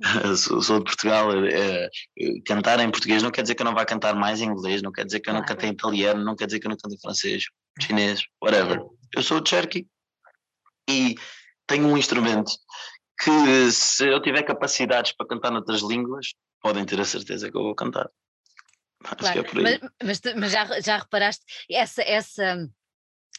sou, 0.36 0.78
de 0.78 0.84
Portugal. 0.84 1.30
Uh, 1.30 2.42
cantar 2.46 2.80
em 2.80 2.90
português 2.90 3.22
não 3.22 3.30
quer 3.30 3.42
dizer 3.42 3.54
que 3.54 3.62
eu 3.62 3.66
não 3.66 3.74
vá 3.74 3.84
cantar 3.84 4.14
mais 4.14 4.40
em 4.40 4.46
inglês, 4.46 4.82
não 4.82 4.92
quer 4.92 5.04
dizer 5.04 5.20
que 5.20 5.28
eu 5.28 5.34
não 5.34 5.44
cante 5.44 5.66
em 5.66 5.70
italiano, 5.70 6.24
não 6.24 6.36
quer 6.36 6.46
dizer 6.46 6.60
que 6.60 6.66
eu 6.66 6.70
não 6.70 6.76
cante 6.76 6.94
em 6.94 7.00
francês, 7.00 7.44
chinês, 7.80 8.22
whatever. 8.42 8.80
Eu 9.14 9.22
sou 9.22 9.40
de 9.40 9.50
Cherokee 9.50 9.86
e 10.88 11.14
tenho 11.66 11.86
um 11.86 11.96
instrumento 11.96 12.52
que 13.22 13.70
se 13.70 14.06
eu 14.06 14.20
tiver 14.20 14.42
capacidades 14.42 15.12
para 15.12 15.26
cantar 15.26 15.50
noutras 15.50 15.82
línguas, 15.82 16.34
podem 16.60 16.84
ter 16.84 17.00
a 17.00 17.04
certeza 17.04 17.50
que 17.50 17.56
eu 17.56 17.62
vou 17.62 17.74
cantar. 17.74 18.10
Acho 19.04 19.16
claro, 19.16 19.40
é 19.40 19.62
mas, 20.02 20.20
mas, 20.22 20.34
mas, 20.34 20.52
já, 20.52 20.80
já 20.80 20.96
reparaste 20.96 21.44
essa, 21.70 22.02
essa, 22.02 22.68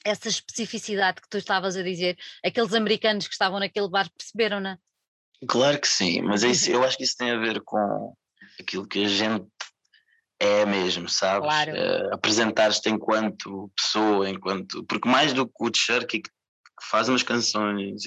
essa 0.03 0.29
especificidade 0.29 1.21
que 1.21 1.29
tu 1.29 1.37
estavas 1.37 1.75
a 1.75 1.81
dizer, 1.81 2.17
aqueles 2.43 2.73
americanos 2.73 3.27
que 3.27 3.33
estavam 3.33 3.59
naquele 3.59 3.89
bar 3.89 4.09
perceberam-na? 4.15 4.79
Claro 5.47 5.79
que 5.79 5.87
sim, 5.87 6.21
mas 6.21 6.43
é 6.43 6.49
isso, 6.49 6.71
eu 6.71 6.83
acho 6.83 6.97
que 6.97 7.03
isso 7.03 7.17
tem 7.17 7.31
a 7.31 7.37
ver 7.37 7.61
com 7.61 8.13
aquilo 8.59 8.87
que 8.87 9.03
a 9.03 9.07
gente 9.07 9.45
é 10.39 10.65
mesmo, 10.65 11.07
sabes? 11.07 11.47
Claro. 11.47 11.71
Uh, 11.71 12.13
Apresentar-te 12.13 12.89
enquanto 12.89 13.71
pessoa, 13.75 14.29
enquanto. 14.29 14.83
Porque 14.85 15.07
mais 15.07 15.33
do 15.33 15.47
que 15.47 15.63
o 15.63 15.71
Cherky 15.73 16.21
que 16.21 16.29
faz 16.89 17.07
umas 17.07 17.23
canções, 17.23 18.03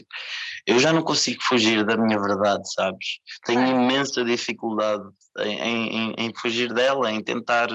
eu 0.66 0.78
já 0.78 0.92
não 0.92 1.02
consigo 1.02 1.42
fugir 1.42 1.84
da 1.86 1.96
minha 1.96 2.20
verdade, 2.20 2.70
sabes? 2.72 3.18
Tenho 3.46 3.66
imensa 3.66 4.22
dificuldade 4.22 5.04
em, 5.38 5.88
em, 5.88 6.14
em 6.18 6.34
fugir 6.34 6.72
dela, 6.74 7.10
em 7.10 7.22
tentar 7.22 7.68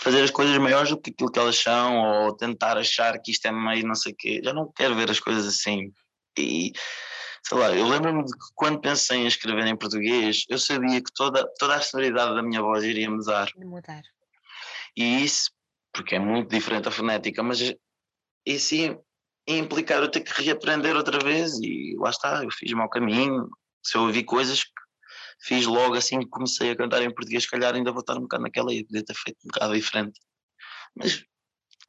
fazer 0.00 0.22
as 0.22 0.30
coisas 0.30 0.56
maiores 0.56 0.88
do 0.88 0.98
que 0.98 1.10
aquilo 1.10 1.30
que 1.30 1.38
elas 1.38 1.58
são, 1.58 1.98
ou 1.98 2.34
tentar 2.34 2.78
achar 2.78 3.20
que 3.20 3.30
isto 3.30 3.46
é 3.46 3.52
meio 3.52 3.86
não 3.86 3.94
sei 3.94 4.12
o 4.12 4.16
quê. 4.18 4.40
Já 4.42 4.54
não 4.54 4.72
quero 4.74 4.94
ver 4.94 5.10
as 5.10 5.20
coisas 5.20 5.46
assim. 5.46 5.92
E 6.38 6.72
sei 7.46 7.58
lá, 7.58 7.74
eu 7.74 7.86
lembro-me 7.86 8.24
de 8.24 8.32
que 8.32 8.46
quando 8.54 8.80
pensei 8.80 9.18
em 9.18 9.26
escrever 9.26 9.66
em 9.66 9.76
português, 9.76 10.44
eu 10.48 10.58
sabia 10.58 11.00
que 11.00 11.12
toda, 11.14 11.46
toda 11.58 11.74
a 11.74 11.80
sonoridade 11.80 12.34
da 12.34 12.42
minha 12.42 12.62
voz 12.62 12.84
iria 12.84 13.10
mudar. 13.10 13.48
Mudar. 13.56 14.02
E 14.96 15.24
isso, 15.24 15.50
porque 15.92 16.16
é 16.16 16.18
muito 16.18 16.50
diferente 16.50 16.88
a 16.88 16.90
fonética, 16.90 17.42
mas 17.42 17.74
isso 18.46 18.74
ia, 18.74 18.98
ia 19.48 19.58
implicar 19.58 20.02
eu 20.02 20.10
ter 20.10 20.20
que 20.20 20.42
reaprender 20.42 20.96
outra 20.96 21.18
vez 21.18 21.58
e 21.60 21.96
lá 21.98 22.10
está, 22.10 22.44
eu 22.44 22.50
fiz 22.50 22.72
mau 22.72 22.88
caminho. 22.88 23.48
Se 23.82 23.96
eu 23.96 24.02
ouvi 24.02 24.22
coisas 24.22 24.64
que 24.64 24.70
fiz 25.42 25.66
logo 25.66 25.94
assim 25.94 26.20
que 26.20 26.26
comecei 26.26 26.70
a 26.70 26.76
cantar 26.76 27.02
em 27.02 27.12
português, 27.12 27.44
se 27.44 27.50
calhar 27.50 27.74
ainda 27.74 27.92
vou 27.92 28.00
estar 28.00 28.16
um 28.16 28.22
bocado 28.22 28.42
naquela 28.42 28.72
e 28.72 28.84
podia 28.84 29.04
ter 29.04 29.14
feito 29.14 29.38
um 29.44 29.48
bocado 29.48 29.74
diferente. 29.74 30.20
Mas, 30.94 31.24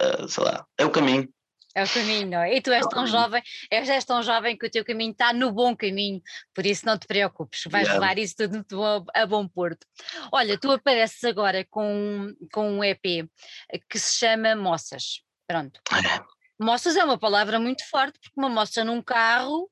uh, 0.01 0.27
sei 0.27 0.43
lá, 0.43 0.65
é 0.77 0.85
o 0.85 0.91
caminho. 0.91 1.27
É 1.73 1.83
o 1.83 1.89
caminho, 1.89 2.27
não 2.29 2.39
é? 2.39 2.55
E 2.55 2.61
tu 2.61 2.71
és 2.71 2.85
tão 2.87 3.07
jovem, 3.07 3.41
és 3.69 4.05
tão 4.05 4.21
jovem 4.21 4.57
que 4.57 4.65
o 4.65 4.69
teu 4.69 4.83
caminho 4.83 5.11
está 5.11 5.31
no 5.31 5.51
bom 5.51 5.75
caminho, 5.75 6.21
por 6.53 6.65
isso 6.65 6.85
não 6.85 6.97
te 6.97 7.07
preocupes, 7.07 7.63
vais 7.69 7.87
yeah. 7.87 7.99
levar 7.99 8.17
isso 8.17 8.35
tudo 8.35 8.83
a, 8.83 9.21
a 9.21 9.25
bom 9.25 9.47
porto. 9.47 9.85
Olha, 10.31 10.57
tu 10.57 10.71
apareces 10.71 11.23
agora 11.23 11.65
com, 11.69 12.33
com 12.51 12.77
um 12.77 12.83
EP 12.83 13.29
que 13.89 13.99
se 13.99 14.17
chama 14.17 14.55
Moças. 14.55 15.21
Pronto. 15.47 15.79
Moças 16.59 16.95
é 16.95 17.03
uma 17.03 17.17
palavra 17.17 17.59
muito 17.59 17.87
forte, 17.89 18.19
porque 18.21 18.39
uma 18.39 18.49
moça 18.49 18.83
num 18.83 19.01
carro 19.01 19.67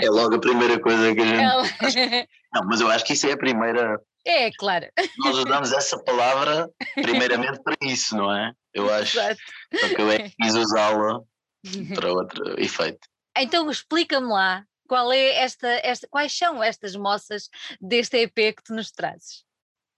é 0.00 0.08
logo 0.08 0.36
a 0.36 0.40
primeira 0.40 0.80
coisa 0.80 1.14
que 1.14 1.20
a 1.20 1.24
gente. 1.24 2.28
Não, 2.54 2.66
mas 2.66 2.80
eu 2.80 2.88
acho 2.88 3.04
que 3.04 3.14
isso 3.14 3.26
é 3.26 3.32
a 3.32 3.36
primeira. 3.36 4.00
É, 4.24 4.50
claro. 4.52 4.86
Nós 5.18 5.36
usamos 5.36 5.72
essa 5.72 5.98
palavra 6.04 6.70
primeiramente 6.94 7.60
para 7.62 7.74
isso, 7.82 8.16
não 8.16 8.32
é? 8.32 8.52
Eu 8.74 8.92
acho. 8.92 9.18
Exato. 9.18 9.40
Só 9.74 9.88
que 9.88 10.02
eu 10.02 10.10
é 10.10 10.28
que 10.28 10.36
quis 10.40 10.54
usá-la 10.54 11.20
para 11.94 12.12
outro 12.12 12.60
efeito. 12.60 13.06
Então 13.36 13.70
explica-me 13.70 14.28
lá 14.28 14.64
qual 14.86 15.12
é 15.12 15.36
esta, 15.36 15.68
esta, 15.82 16.06
quais 16.08 16.36
são 16.36 16.62
estas 16.62 16.94
moças 16.94 17.48
deste 17.80 18.18
EP 18.18 18.34
que 18.34 18.62
tu 18.64 18.74
nos 18.74 18.90
trazes? 18.90 19.44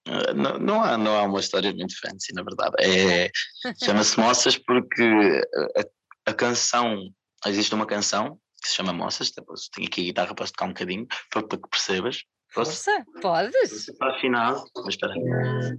Uh, 0.07 0.33
não, 0.35 0.59
não, 0.59 0.83
há, 0.83 0.97
não 0.97 1.17
há 1.17 1.23
uma 1.23 1.39
história 1.39 1.73
muito 1.73 1.99
fancy, 1.99 2.31
na 2.33 2.43
verdade. 2.43 2.75
É, 2.79 3.29
Chama-se 3.83 4.19
Moças 4.19 4.57
porque 4.57 5.41
a, 5.75 6.31
a 6.31 6.33
canção 6.33 7.09
existe 7.45 7.73
uma 7.73 7.85
canção 7.85 8.39
que 8.61 8.69
se 8.69 8.75
chama 8.75 8.93
Moças, 8.93 9.31
depois 9.31 9.67
tenho 9.69 9.87
aqui 9.87 10.01
a 10.01 10.05
guitarra 10.05 10.35
para 10.35 10.47
tocar 10.47 10.65
um 10.65 10.69
bocadinho, 10.69 11.07
para, 11.29 11.45
para 11.45 11.57
que 11.57 11.69
percebas. 11.69 12.23
Posso? 12.53 12.71
Força, 12.71 13.05
podes. 13.21 13.91
Para 13.97 14.15
afinal, 14.15 14.63
mas 14.77 14.93
espera 14.95 15.13
aí. 15.13 15.77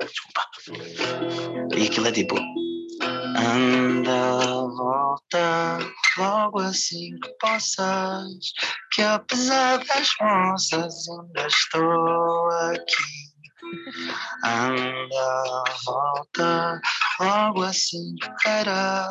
Desculpa. 0.00 0.48
E 1.76 1.86
aquilo 1.86 2.08
é 2.08 2.12
tipo. 2.12 2.36
Anda, 3.36 4.38
volta, 4.76 5.78
logo 6.18 6.60
assim 6.60 7.18
que 7.20 7.28
possas, 7.40 8.52
que 8.92 9.02
apesar 9.02 9.78
das 9.84 10.08
moças 10.20 10.94
ainda 11.08 11.46
estou 11.46 12.50
aqui. 12.70 13.34
Anda, 14.44 15.64
volta, 15.84 16.80
logo 17.20 17.62
assim 17.62 18.14
que 18.20 18.34
queiras. 18.42 19.08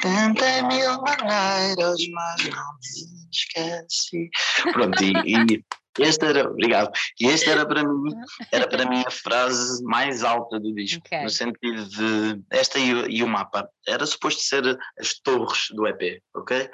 Tentei 0.00 0.62
mil 0.62 1.00
maneiras, 1.02 2.00
mas 2.12 2.48
não 2.48 2.74
me 2.74 3.28
esqueci. 3.32 4.28
Pronto, 4.72 5.02
e, 5.02 5.12
e 5.54 5.64
este 5.98 6.26
era, 6.26 6.48
obrigado, 6.48 6.90
e 7.20 7.26
este 7.26 7.50
era 7.50 7.66
para 7.66 7.84
mim, 7.84 8.10
era 8.50 8.68
para 8.68 8.86
mim 8.86 9.02
a 9.06 9.10
frase 9.10 9.82
mais 9.84 10.24
alta 10.24 10.58
do 10.58 10.74
disco, 10.74 11.02
okay. 11.06 11.22
no 11.22 11.30
sentido 11.30 11.84
de, 11.86 12.42
esta 12.50 12.78
e, 12.78 12.90
e, 13.16 13.22
o 13.22 13.28
mapa, 13.28 13.68
era 13.86 14.04
suposto 14.06 14.40
ser 14.40 14.78
as 14.98 15.14
torres 15.14 15.66
do 15.70 15.86
EP, 15.86 16.22
ok? 16.34 16.70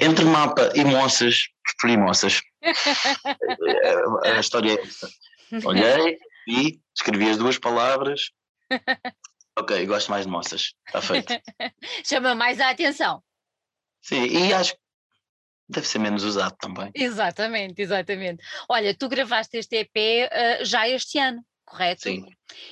Entre 0.00 0.24
mapa 0.24 0.70
e 0.74 0.84
moças, 0.84 1.48
escolhi 1.66 1.96
moças. 1.96 2.42
a, 4.24 4.38
história 4.38 4.72
é 4.72 4.82
esta. 4.82 5.08
Olhei 5.64 6.18
e 6.46 6.78
escrevi 6.94 7.30
as 7.30 7.38
duas 7.38 7.58
palavras. 7.58 8.30
Ok, 9.56 9.86
gosto 9.86 10.10
mais 10.10 10.26
de 10.26 10.32
moças. 10.32 10.74
Está 10.84 11.00
feito. 11.00 11.32
Chama 12.04 12.34
mais 12.34 12.58
a 12.58 12.70
atenção. 12.70 13.22
Sim, 14.02 14.24
e 14.24 14.52
acho 14.52 14.72
que 14.72 14.80
deve 15.68 15.86
ser 15.86 15.98
menos 15.98 16.24
usado 16.24 16.56
também. 16.58 16.90
Exatamente, 16.94 17.80
exatamente. 17.80 18.42
Olha, 18.68 18.94
tu 18.94 19.08
gravaste 19.08 19.56
este 19.58 19.76
EP 19.76 19.96
uh, 19.96 20.28
eh, 20.30 20.64
já 20.64 20.88
este 20.88 21.18
ano, 21.18 21.44
correto? 21.64 22.02
Sim. 22.02 22.26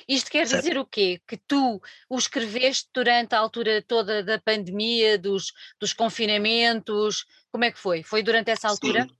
Isto 0.07 0.31
quer 0.31 0.47
certo. 0.47 0.63
dizer 0.63 0.77
o 0.77 0.85
quê? 0.85 1.21
Que 1.27 1.37
tu 1.37 1.81
o 2.09 2.17
escreveste 2.17 2.89
durante 2.93 3.35
a 3.35 3.39
altura 3.39 3.81
toda 3.81 4.23
da 4.23 4.39
pandemia, 4.39 5.17
dos, 5.17 5.51
dos 5.79 5.93
confinamentos, 5.93 7.25
como 7.51 7.65
é 7.65 7.71
que 7.71 7.79
foi? 7.79 8.03
Foi 8.03 8.23
durante 8.23 8.51
essa 8.51 8.67
altura? 8.67 9.03
Sim. 9.03 9.15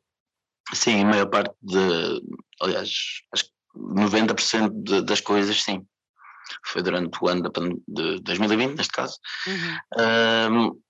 Sim, 0.72 1.02
a 1.02 1.06
maior 1.06 1.30
parte 1.30 1.54
de, 1.62 2.22
aliás, 2.62 2.90
acho 3.34 3.46
que 3.46 3.52
90% 3.76 4.72
de, 4.84 5.02
das 5.02 5.20
coisas, 5.20 5.62
sim. 5.62 5.86
Foi 6.66 6.82
durante 6.82 7.18
o 7.22 7.28
ano 7.28 7.52
de, 7.88 8.20
2020, 8.22 8.78
neste 8.78 8.94
caso. 8.94 9.18
Uhum. 9.48 10.72
Um, 10.74 10.82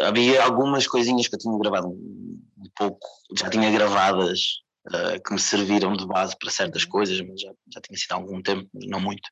havia 0.00 0.42
algumas 0.42 0.86
coisinhas 0.86 1.28
que 1.28 1.34
eu 1.34 1.38
tinha 1.38 1.58
gravado 1.58 1.88
um, 1.88 2.40
pouco, 2.76 3.06
já 3.36 3.48
tinha 3.48 3.70
gravadas, 3.70 4.60
uh, 4.88 5.22
que 5.24 5.32
me 5.32 5.40
serviram 5.40 5.94
de 5.94 6.06
base 6.06 6.36
para 6.38 6.50
certas 6.50 6.84
coisas, 6.84 7.20
mas 7.20 7.40
já, 7.40 7.52
já 7.72 7.80
tinha 7.80 7.98
sido 7.98 8.12
há 8.12 8.16
algum 8.16 8.42
tempo, 8.42 8.68
não 8.74 9.00
muito. 9.00 9.28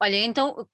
Olha, 0.00 0.16
então 0.16 0.66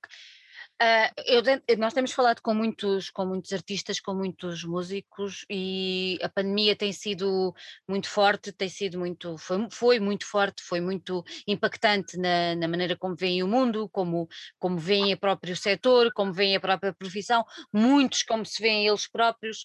Uh, 0.81 1.07
eu, 1.27 1.43
nós 1.79 1.95
temos 1.95 2.11
falado 2.11 2.41
com 2.41 2.53
muitos, 2.53 3.09
com 3.09 3.25
muitos 3.25 3.53
artistas, 3.53 4.01
com 4.01 4.15
muitos 4.15 4.65
músicos 4.65 5.45
e 5.49 6.19
a 6.21 6.29
pandemia 6.29 6.75
tem 6.75 6.93
sido 6.93 7.55
muito 7.89 8.09
forte, 8.09 8.51
tem 8.51 8.69
sido 8.69 8.99
muito, 8.99 9.39
foi, 9.39 9.69
foi 9.71 10.01
muito 10.01 10.27
forte, 10.27 10.61
foi 10.61 10.81
muito 10.81 11.23
impactante 11.47 12.17
na, 12.17 12.57
na, 12.57 12.67
maneira 12.67 12.97
como 12.97 13.15
veem 13.15 13.45
o 13.45 13.47
mundo, 13.47 13.89
como, 13.91 14.29
como 14.59 14.77
veem 14.77 15.15
o 15.15 15.19
próprio 15.19 15.57
setor, 15.57 16.13
como 16.13 16.33
veem 16.33 16.57
a 16.57 16.61
própria 16.61 16.93
profissão, 16.93 17.45
muitos 17.73 18.25
como 18.25 18.45
se 18.45 18.61
veem 18.61 18.89
eles 18.89 19.09
próprios. 19.09 19.65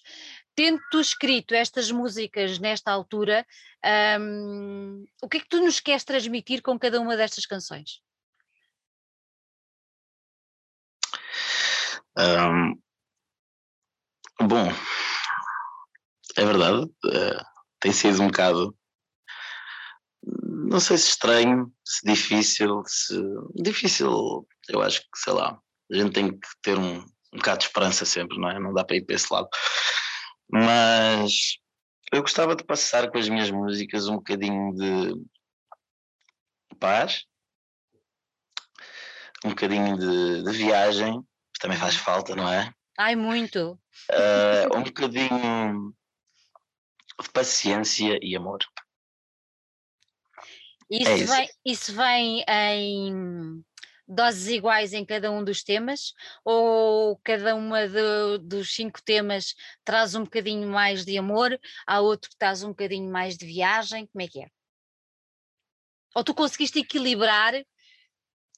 Tendo 0.54 0.80
tu 0.88 1.00
escrito 1.00 1.52
estas 1.52 1.90
músicas 1.90 2.60
nesta 2.60 2.92
altura, 2.92 3.44
um, 4.20 5.04
o 5.20 5.28
que 5.28 5.38
é 5.38 5.40
que 5.40 5.48
tu 5.48 5.60
nos 5.60 5.80
queres 5.80 6.04
transmitir 6.04 6.62
com 6.62 6.78
cada 6.78 7.00
uma 7.00 7.16
destas 7.16 7.44
canções? 7.44 8.00
Um, 12.16 12.80
bom, 14.46 14.68
é 16.36 16.44
verdade, 16.44 16.84
uh, 16.84 17.44
tem 17.80 17.92
sido 17.92 18.22
um 18.22 18.28
bocado, 18.28 18.76
não 20.22 20.80
sei 20.80 20.98
se 20.98 21.08
estranho, 21.08 21.72
se 21.84 22.06
difícil, 22.06 22.82
se 22.86 23.14
difícil, 23.56 24.46
eu 24.68 24.82
acho 24.82 25.00
que, 25.00 25.08
sei 25.16 25.32
lá, 25.32 25.58
a 25.90 25.96
gente 25.96 26.12
tem 26.12 26.30
que 26.30 26.48
ter 26.62 26.78
um, 26.78 26.98
um 26.98 27.36
bocado 27.36 27.58
de 27.58 27.64
esperança 27.66 28.04
sempre, 28.04 28.38
não 28.38 28.50
é? 28.50 28.58
Não 28.58 28.72
dá 28.72 28.84
para 28.84 28.96
ir 28.96 29.04
para 29.04 29.14
esse 29.14 29.32
lado. 29.32 29.48
Mas 30.50 31.58
eu 32.12 32.22
gostava 32.22 32.56
de 32.56 32.64
passar 32.64 33.10
com 33.10 33.18
as 33.18 33.28
minhas 33.28 33.50
músicas 33.50 34.08
um 34.08 34.16
bocadinho 34.16 34.74
de 34.74 35.14
paz, 36.78 37.24
um 39.44 39.50
bocadinho 39.50 39.98
de, 39.98 40.42
de 40.42 40.52
viagem, 40.56 41.22
que 41.58 41.62
também 41.62 41.76
faz 41.76 41.96
falta, 41.96 42.36
não 42.36 42.50
é? 42.50 42.72
Ai, 42.96 43.16
muito. 43.16 43.72
Uh, 44.10 44.70
um 44.78 44.84
bocadinho 44.84 45.92
de 47.20 47.30
paciência 47.30 48.18
e 48.22 48.36
amor. 48.36 48.60
Isso, 50.88 51.10
é 51.10 51.16
isso. 51.16 51.34
Vem, 51.34 51.48
isso 51.64 51.94
vem 51.94 52.44
em 52.48 53.64
doses 54.06 54.46
iguais 54.46 54.92
em 54.92 55.04
cada 55.04 55.32
um 55.32 55.42
dos 55.42 55.64
temas? 55.64 56.14
Ou 56.44 57.18
cada 57.24 57.56
uma 57.56 57.88
de, 57.88 58.38
dos 58.40 58.72
cinco 58.72 59.02
temas 59.02 59.54
traz 59.84 60.14
um 60.14 60.22
bocadinho 60.22 60.68
mais 60.68 61.04
de 61.04 61.18
amor, 61.18 61.58
há 61.86 62.00
outro 62.00 62.30
que 62.30 62.36
traz 62.36 62.62
um 62.62 62.68
bocadinho 62.68 63.10
mais 63.10 63.36
de 63.36 63.44
viagem? 63.44 64.06
Como 64.06 64.22
é 64.22 64.28
que 64.28 64.42
é? 64.42 64.48
Ou 66.14 66.22
tu 66.22 66.32
conseguiste 66.34 66.78
equilibrar 66.78 67.52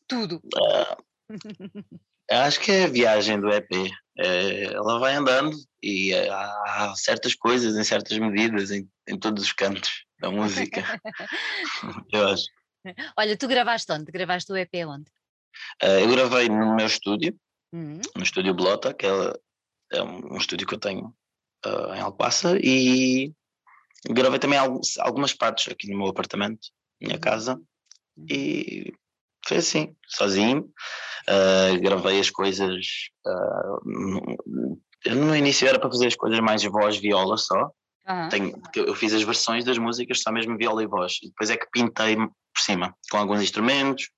tudo? 0.06 0.36
Uh, 0.54 1.30
acho 2.30 2.60
que 2.60 2.70
é 2.72 2.84
a 2.84 2.88
viagem 2.88 3.40
do 3.40 3.50
EP. 3.50 3.70
É, 4.18 4.64
ela 4.74 4.98
vai 4.98 5.14
andando 5.14 5.56
e 5.82 6.14
há 6.14 6.92
certas 6.96 7.34
coisas 7.34 7.76
em 7.76 7.84
certas 7.84 8.18
medidas 8.18 8.70
em, 8.70 8.88
em 9.08 9.18
todos 9.18 9.44
os 9.44 9.52
cantos 9.52 10.04
da 10.20 10.30
música. 10.30 10.82
eu 12.12 12.28
acho. 12.28 12.44
Olha, 13.16 13.36
tu 13.36 13.48
gravaste 13.48 13.90
onde? 13.92 14.10
Gravaste 14.12 14.52
o 14.52 14.56
EP 14.56 14.74
onde? 14.86 15.10
Uh, 15.82 16.00
eu 16.00 16.08
gravei 16.10 16.48
no 16.48 16.74
meu 16.76 16.86
estúdio, 16.86 17.38
uhum. 17.72 18.00
no 18.16 18.22
estúdio 18.22 18.54
Blota, 18.54 18.94
que 18.94 19.06
é, 19.06 19.10
é 19.92 20.02
um, 20.02 20.36
estúdio 20.36 20.66
que 20.66 20.74
eu 20.74 20.78
tenho 20.78 21.14
uh, 21.66 21.94
em 21.94 22.00
Alcobaça, 22.00 22.58
e 22.62 23.32
gravei 24.08 24.38
também 24.38 24.58
algumas 24.58 25.34
partes 25.34 25.72
aqui 25.72 25.90
no 25.90 25.98
meu 25.98 26.08
apartamento, 26.08 26.68
minha 27.00 27.16
uhum. 27.16 27.20
casa, 27.20 27.54
uhum. 28.16 28.26
e 28.28 28.92
foi 29.46 29.58
assim, 29.58 29.94
sozinho. 30.06 30.68
Uh, 31.28 31.80
gravei 31.80 32.18
as 32.18 32.30
coisas. 32.30 32.86
no 35.06 35.36
início 35.36 35.68
era 35.68 35.78
para 35.78 35.90
fazer 35.90 36.08
as 36.08 36.16
coisas 36.16 36.40
mais 36.40 36.62
voz, 36.64 36.96
viola 36.96 37.36
só. 37.36 37.70
Uhum. 38.08 38.28
Tenho, 38.28 38.62
eu 38.74 38.94
fiz 38.94 39.12
as 39.12 39.22
versões 39.22 39.64
das 39.64 39.78
músicas 39.78 40.22
só 40.22 40.32
mesmo 40.32 40.56
viola 40.56 40.82
e 40.82 40.86
voz. 40.86 41.18
E 41.22 41.28
depois 41.28 41.50
é 41.50 41.56
que 41.56 41.70
pintei 41.70 42.16
por 42.16 42.62
cima, 42.62 42.94
com 43.10 43.18
alguns 43.18 43.42
instrumentos, 43.42 44.08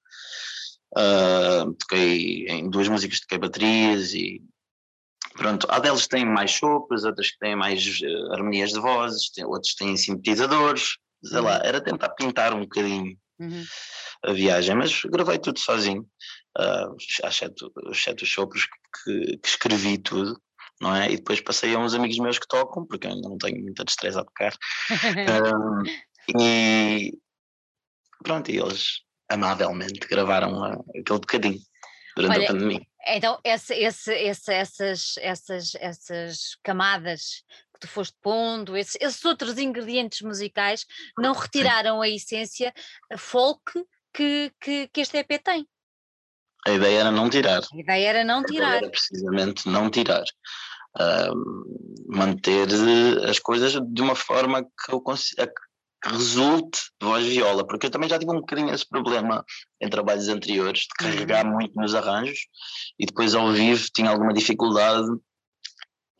Uh, 0.97 1.73
toquei 1.75 2.47
em 2.49 2.69
duas 2.69 2.87
músicas, 2.87 3.21
toquei 3.21 3.39
baterias 3.39 4.13
e 4.13 4.43
pronto. 5.35 5.67
Há 5.71 5.79
delas 5.79 6.03
que 6.03 6.11
têm 6.11 6.27
mais 6.27 6.53
sopros, 6.53 7.05
outras 7.05 7.31
que 7.31 7.39
têm 7.39 7.57
mais 7.57 7.83
uh, 8.03 8.33
harmonias 8.33 8.73
de 8.73 8.81
vozes, 8.81 9.31
tem, 9.31 9.45
outros 9.45 9.75
têm 9.75 9.97
sintetizadores, 9.97 10.99
sei 11.25 11.39
uhum. 11.39 11.45
lá, 11.45 11.63
era 11.65 11.83
tentar 11.83 12.11
pintar 12.11 12.53
um 12.53 12.61
bocadinho 12.61 13.17
uhum. 13.43 13.65
a 14.25 14.33
viagem, 14.33 14.75
mas 14.75 15.03
gravei 15.05 15.39
tudo 15.39 15.59
sozinho, 15.59 16.07
uh, 16.59 16.97
exceto, 17.25 17.73
exceto 17.91 18.25
os 18.25 18.33
sopros 18.33 18.67
que, 19.05 19.39
que, 19.39 19.49
escrevi 19.49 19.99
tudo. 19.99 20.41
Não 20.81 20.97
é? 20.97 21.13
E 21.13 21.17
depois 21.17 21.41
passei 21.41 21.75
a 21.75 21.79
uns 21.79 21.95
amigos 21.95 22.19
meus 22.19 22.39
que 22.41 22.49
tocam, 22.49 22.85
porque 22.85 23.07
eu 23.07 23.13
ainda 23.13 23.29
não 23.29 23.39
tenho 23.39 23.63
muita 23.63 23.85
destreza 23.85 24.21
a 24.21 24.25
tocar. 24.25 24.53
um, 25.55 25.83
e 26.41 27.13
pronto, 28.23 28.51
e 28.51 28.59
eles 28.59 29.03
amavelmente 29.29 30.07
gravaram 30.09 30.63
aquele 30.65 31.19
bocadinho 31.21 31.61
durante 32.17 32.37
Olha, 32.37 32.45
a 32.45 32.53
pandemia. 32.53 32.87
Então, 33.07 33.41
esse, 33.45 33.75
esse, 33.75 34.13
esse, 34.13 34.53
essas, 34.53 35.15
essas, 35.19 35.75
essas 35.77 36.57
camadas 36.63 37.43
tu 37.83 37.89
foste 37.89 38.17
pondo, 38.23 38.77
esses, 38.77 38.97
esses 39.01 39.25
outros 39.25 39.59
ingredientes 39.59 40.23
musicais, 40.23 40.87
não 41.19 41.33
retiraram 41.33 42.01
a 42.01 42.09
essência 42.09 42.73
folk 43.19 43.73
que, 44.15 44.53
que, 44.61 44.89
que 44.89 45.01
este 45.01 45.19
EP 45.19 45.43
tem. 45.43 45.67
A 46.67 46.71
ideia 46.71 47.01
era 47.01 47.11
não 47.11 47.29
tirar. 47.29 47.61
A 47.61 47.77
ideia 47.77 48.09
era 48.09 48.25
não 48.25 48.45
tirar. 48.45 48.77
Era 48.77 48.91
precisamente 48.91 49.69
não 49.69 49.91
tirar. 49.91 50.25
Uh, 50.97 52.15
manter 52.15 52.69
as 53.29 53.39
coisas 53.39 53.73
de 53.73 54.03
uma 54.03 54.15
forma 54.15 54.63
que 54.63 54.93
eu 54.93 55.01
consiga, 55.01 55.51
resulte 56.05 56.81
de 57.01 57.07
voz 57.07 57.27
viola, 57.27 57.67
porque 57.67 57.87
eu 57.87 57.91
também 57.91 58.09
já 58.09 58.19
tive 58.19 58.31
um 58.31 58.41
bocadinho 58.41 58.73
esse 58.73 58.89
problema 58.89 59.45
em 59.81 59.89
trabalhos 59.89 60.29
anteriores, 60.29 60.83
de 60.83 60.95
carregar 60.99 61.47
uhum. 61.47 61.53
muito 61.55 61.75
nos 61.75 61.95
arranjos 61.95 62.47
e 62.99 63.07
depois 63.07 63.35
ao 63.35 63.51
vivo 63.53 63.85
tinha 63.95 64.11
alguma 64.11 64.33
dificuldade. 64.33 65.09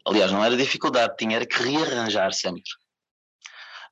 Aliás, 0.07 0.33
não 0.33 0.45
era 0.45 0.57
dificuldade, 0.57 1.17
tinha 1.17 1.37
era 1.37 1.47
que 1.47 1.63
rearranjar 1.63 2.33
sempre. 2.33 2.63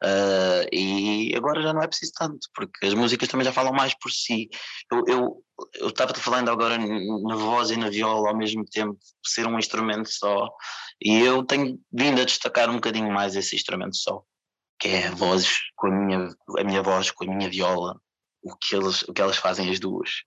Uh, 0.03 0.65
e 0.73 1.35
agora 1.37 1.63
já 1.63 1.75
não 1.75 1.83
é 1.83 1.87
preciso 1.87 2.13
tanto, 2.17 2.49
porque 2.55 2.87
as 2.87 2.95
músicas 2.95 3.29
também 3.29 3.45
já 3.45 3.53
falam 3.53 3.73
mais 3.73 3.95
por 3.95 4.11
si. 4.11 4.49
Eu, 4.91 5.05
eu, 5.07 5.45
eu 5.75 5.89
estava 5.89 6.15
falando 6.15 6.51
agora 6.51 6.79
na 6.79 7.37
voz 7.37 7.71
e 7.71 7.77
na 7.77 7.91
viola 7.91 8.31
ao 8.31 8.37
mesmo 8.37 8.65
tempo, 8.65 8.99
ser 9.25 9.47
um 9.47 9.59
instrumento 9.59 10.09
só, 10.09 10.49
e 11.03 11.21
eu 11.21 11.45
tenho 11.45 11.79
vindo 11.93 12.21
a 12.21 12.25
destacar 12.25 12.71
um 12.71 12.77
bocadinho 12.77 13.13
mais 13.13 13.37
esse 13.37 13.55
instrumento 13.55 13.97
só 13.97 14.25
que 14.81 14.89
é 14.89 15.09
a 15.09 15.11
voz 15.11 15.47
com 15.77 15.89
a 15.89 15.91
minha, 15.91 16.29
a 16.59 16.65
minha 16.65 16.83
voz, 16.83 17.11
com 17.11 17.25
a 17.25 17.37
minha 17.37 17.51
viola, 17.51 18.01
o 18.43 18.57
que, 18.57 18.75
eles, 18.75 19.03
o 19.03 19.13
que 19.13 19.21
elas 19.21 19.37
fazem 19.37 19.71
as 19.71 19.79
duas. 19.79 20.23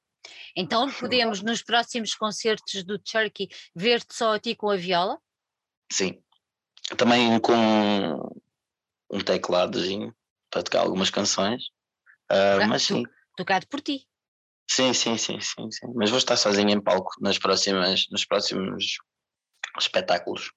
Então 0.55 0.89
podemos 0.91 1.41
nos 1.41 1.63
próximos 1.63 2.13
concertos 2.13 2.83
do 2.83 2.99
Turkey 2.99 3.49
ver-te 3.75 4.15
só 4.15 4.35
a 4.35 4.39
ti 4.39 4.55
com 4.55 4.69
a 4.69 4.77
viola? 4.77 5.19
Sim. 5.91 6.21
Também 6.97 7.39
com 7.39 7.53
um 9.11 9.19
tecladozinho 9.19 10.13
para 10.49 10.63
tocar 10.63 10.81
algumas 10.81 11.09
canções. 11.09 11.63
Uh, 12.31 12.67
mas 12.67 12.83
sim. 12.83 13.03
Tocado 13.35 13.67
por 13.67 13.81
ti. 13.81 14.07
Sim, 14.69 14.93
sim, 14.93 15.17
sim, 15.17 15.39
sim, 15.39 15.71
sim. 15.71 15.87
Mas 15.95 16.09
vou 16.09 16.17
estar 16.17 16.37
sozinho 16.37 16.69
em 16.69 16.81
palco 16.81 17.11
nas 17.21 17.37
próximas, 17.37 18.07
nos 18.11 18.25
próximos 18.25 18.97
espetáculos. 19.79 20.51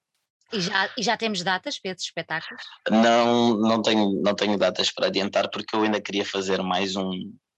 E 0.52 0.60
já, 0.60 0.90
e 0.96 1.02
já 1.02 1.16
temos 1.16 1.42
datas 1.42 1.78
para 1.78 1.90
esses 1.90 2.04
espetáculos? 2.04 2.62
Não, 2.88 3.58
não 3.58 3.82
tenho, 3.82 4.22
não 4.22 4.34
tenho 4.34 4.56
datas 4.56 4.90
para 4.92 5.08
adiantar 5.08 5.50
porque 5.50 5.74
eu 5.74 5.82
ainda 5.82 6.00
queria 6.00 6.24
fazer 6.24 6.62
mais 6.62 6.94
um, 6.94 7.10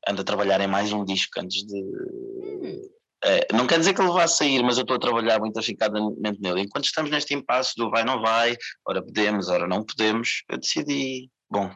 ando 0.09 0.22
a 0.22 0.24
trabalhar 0.24 0.61
em 0.61 0.66
mais 0.66 0.92
um 0.92 1.04
disco 1.04 1.38
antes 1.38 1.66
de. 1.66 1.81
Hum. 1.81 2.98
É, 3.24 3.48
não 3.52 3.66
quer 3.66 3.78
dizer 3.78 3.94
que 3.94 4.00
ele 4.00 4.12
vá 4.12 4.28
sair, 4.28 4.62
mas 4.62 4.76
eu 4.76 4.83
estou 4.83 4.96
a 4.96 5.00
trabalhar 5.00 5.40
muito 5.40 5.59
aficadamente 5.59 6.40
nele. 6.40 6.62
Enquanto 6.62 6.85
estamos 6.85 7.11
neste 7.11 7.35
impasse 7.35 7.74
do 7.76 7.90
vai, 7.90 8.04
não 8.04 8.20
vai, 8.20 8.57
ora 8.87 9.02
podemos, 9.02 9.48
ora 9.48 9.66
não 9.66 9.85
podemos, 9.85 10.44
eu 10.48 10.59
decidi, 10.59 11.28
bom, 11.50 11.68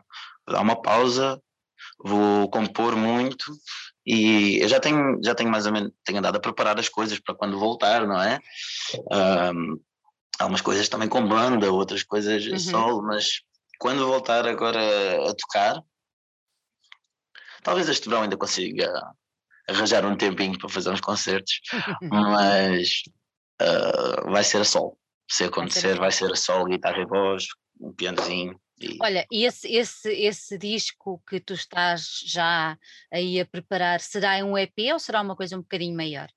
vou 0.47 0.55
dar 0.55 0.61
uma 0.61 0.81
pausa, 0.81 1.41
vou 1.99 2.49
compor 2.49 2.95
muito 2.95 3.45
e 4.07 4.59
eu 4.61 4.69
já 4.69 4.81
tenho, 4.81 5.19
já 5.23 5.35
tenho 5.35 5.51
mais 5.51 5.67
ou 5.67 5.73
menos, 5.73 5.93
tenho 6.05 6.19
andado 6.19 6.37
a 6.37 6.41
preparar 6.41 6.79
as 6.79 6.89
coisas 6.89 7.19
para 7.21 7.35
quando 7.35 7.59
voltar, 7.59 8.07
não 8.07 8.21
é? 8.21 8.41
Um, 9.53 9.81
algumas 10.39 10.61
coisas 10.61 10.89
também 10.89 11.09
com 11.09 11.27
banda, 11.27 11.71
outras 11.73 12.03
coisas 12.03 12.45
uhum. 12.47 12.59
solo, 12.59 13.03
mas 13.03 13.41
quando 13.79 14.07
voltar 14.07 14.47
agora 14.47 15.29
a 15.29 15.35
tocar, 15.35 15.83
talvez 17.63 17.89
este 17.89 18.09
verão 18.09 18.23
ainda 18.23 18.37
consiga 18.37 18.93
arranjar 19.69 20.05
um 20.05 20.17
tempinho 20.17 20.59
para 20.59 20.69
fazer 20.69 20.91
uns 20.91 21.01
concertos, 21.01 21.61
mas 22.03 23.03
uh, 23.61 24.31
vai 24.31 24.45
ser 24.45 24.61
a 24.61 24.65
sol. 24.65 24.99
Se 25.31 25.45
acontecer, 25.45 25.99
vai 25.99 26.11
ser 26.13 26.31
a 26.31 26.37
sol, 26.37 26.67
guitarra 26.67 26.99
e 26.99 27.07
voz, 27.07 27.47
um 27.81 27.93
pianozinho. 27.93 28.61
E... 28.81 28.99
Olha, 29.01 29.27
e 29.31 29.45
esse, 29.45 29.73
esse, 29.73 30.11
esse 30.11 30.59
disco 30.59 31.23
que 31.29 31.41
tu 31.41 31.55
estás 31.55 32.21
já 32.27 32.77
aí 33.13 33.41
a 33.41 33.47
preparar, 33.47 34.01
será 34.01 34.45
um 34.45 34.59
EP 34.59 34.93
ou 34.93 34.99
será 34.99 35.21
uma 35.21 35.37
coisa 35.37 35.57
um 35.57 35.63
bocadinho 35.63 35.97
maior? 35.97 36.29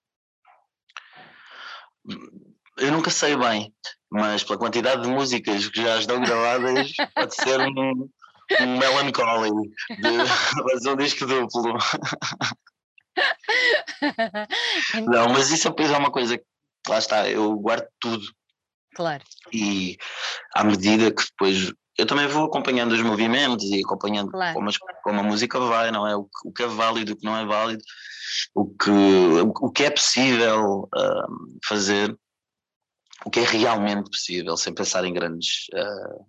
Eu 2.77 2.91
nunca 2.91 3.09
sei 3.09 3.35
bem, 3.35 3.73
mas 4.11 4.43
pela 4.43 4.59
quantidade 4.59 5.01
de 5.01 5.07
músicas 5.07 5.67
que 5.69 5.81
já 5.81 5.97
estão 5.97 6.21
gravadas, 6.21 6.93
pode 7.15 7.35
ser 7.35 7.59
um, 7.59 8.09
um 8.61 8.77
Melancholy, 8.77 9.49
de, 9.89 10.89
um 10.89 10.95
disco 10.95 11.25
duplo. 11.25 11.77
Não, 15.07 15.29
mas 15.29 15.49
isso 15.51 15.69
depois 15.69 15.91
é 15.91 15.97
uma 15.97 16.11
coisa 16.11 16.37
que, 16.37 16.43
lá 16.87 16.97
está, 16.97 17.29
eu 17.29 17.55
guardo 17.57 17.87
tudo. 17.99 18.25
Claro. 18.95 19.23
E 19.51 19.97
à 20.53 20.63
medida 20.63 21.11
que 21.11 21.23
depois 21.23 21.73
eu 21.97 22.05
também 22.05 22.27
vou 22.27 22.45
acompanhando 22.45 22.91
os 22.91 23.01
movimentos 23.01 23.65
e 23.71 23.81
acompanhando 23.81 24.31
claro. 24.31 24.53
como, 24.53 24.69
as, 24.69 24.77
como, 25.03 25.19
a 25.19 25.23
música 25.23 25.59
vai, 25.59 25.91
não 25.91 26.05
é? 26.07 26.15
O, 26.15 26.29
o, 26.43 26.51
que 26.51 26.63
é 26.63 26.67
válido, 26.67 27.13
o 27.13 27.15
que 27.15 27.25
não 27.25 27.37
é 27.37 27.45
válido, 27.45 27.83
o 28.53 28.65
que, 28.65 28.89
o, 28.89 29.47
o 29.47 29.71
que 29.71 29.83
é 29.83 29.89
possível 29.89 30.89
uh, 30.93 31.57
fazer 31.65 32.17
o 33.25 33.29
que 33.29 33.39
é 33.39 33.43
realmente 33.43 34.09
possível, 34.09 34.55
sem 34.55 34.73
pensar 34.73 35.03
em 35.05 35.13
grandes 35.13 35.67
uh, 35.73 36.25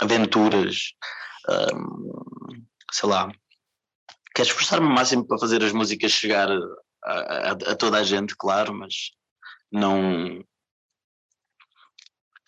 aventuras, 0.00 0.92
um, 1.74 2.64
sei 2.92 3.08
lá. 3.08 3.30
Quero 4.34 4.48
esforçar-me 4.48 4.86
o 4.86 4.90
máximo 4.90 5.26
para 5.26 5.38
fazer 5.38 5.62
as 5.62 5.72
músicas 5.72 6.12
chegar 6.12 6.48
a, 7.04 7.12
a, 7.12 7.50
a 7.50 7.76
toda 7.76 7.98
a 7.98 8.04
gente, 8.04 8.34
claro, 8.36 8.74
mas 8.74 9.12
não. 9.70 10.42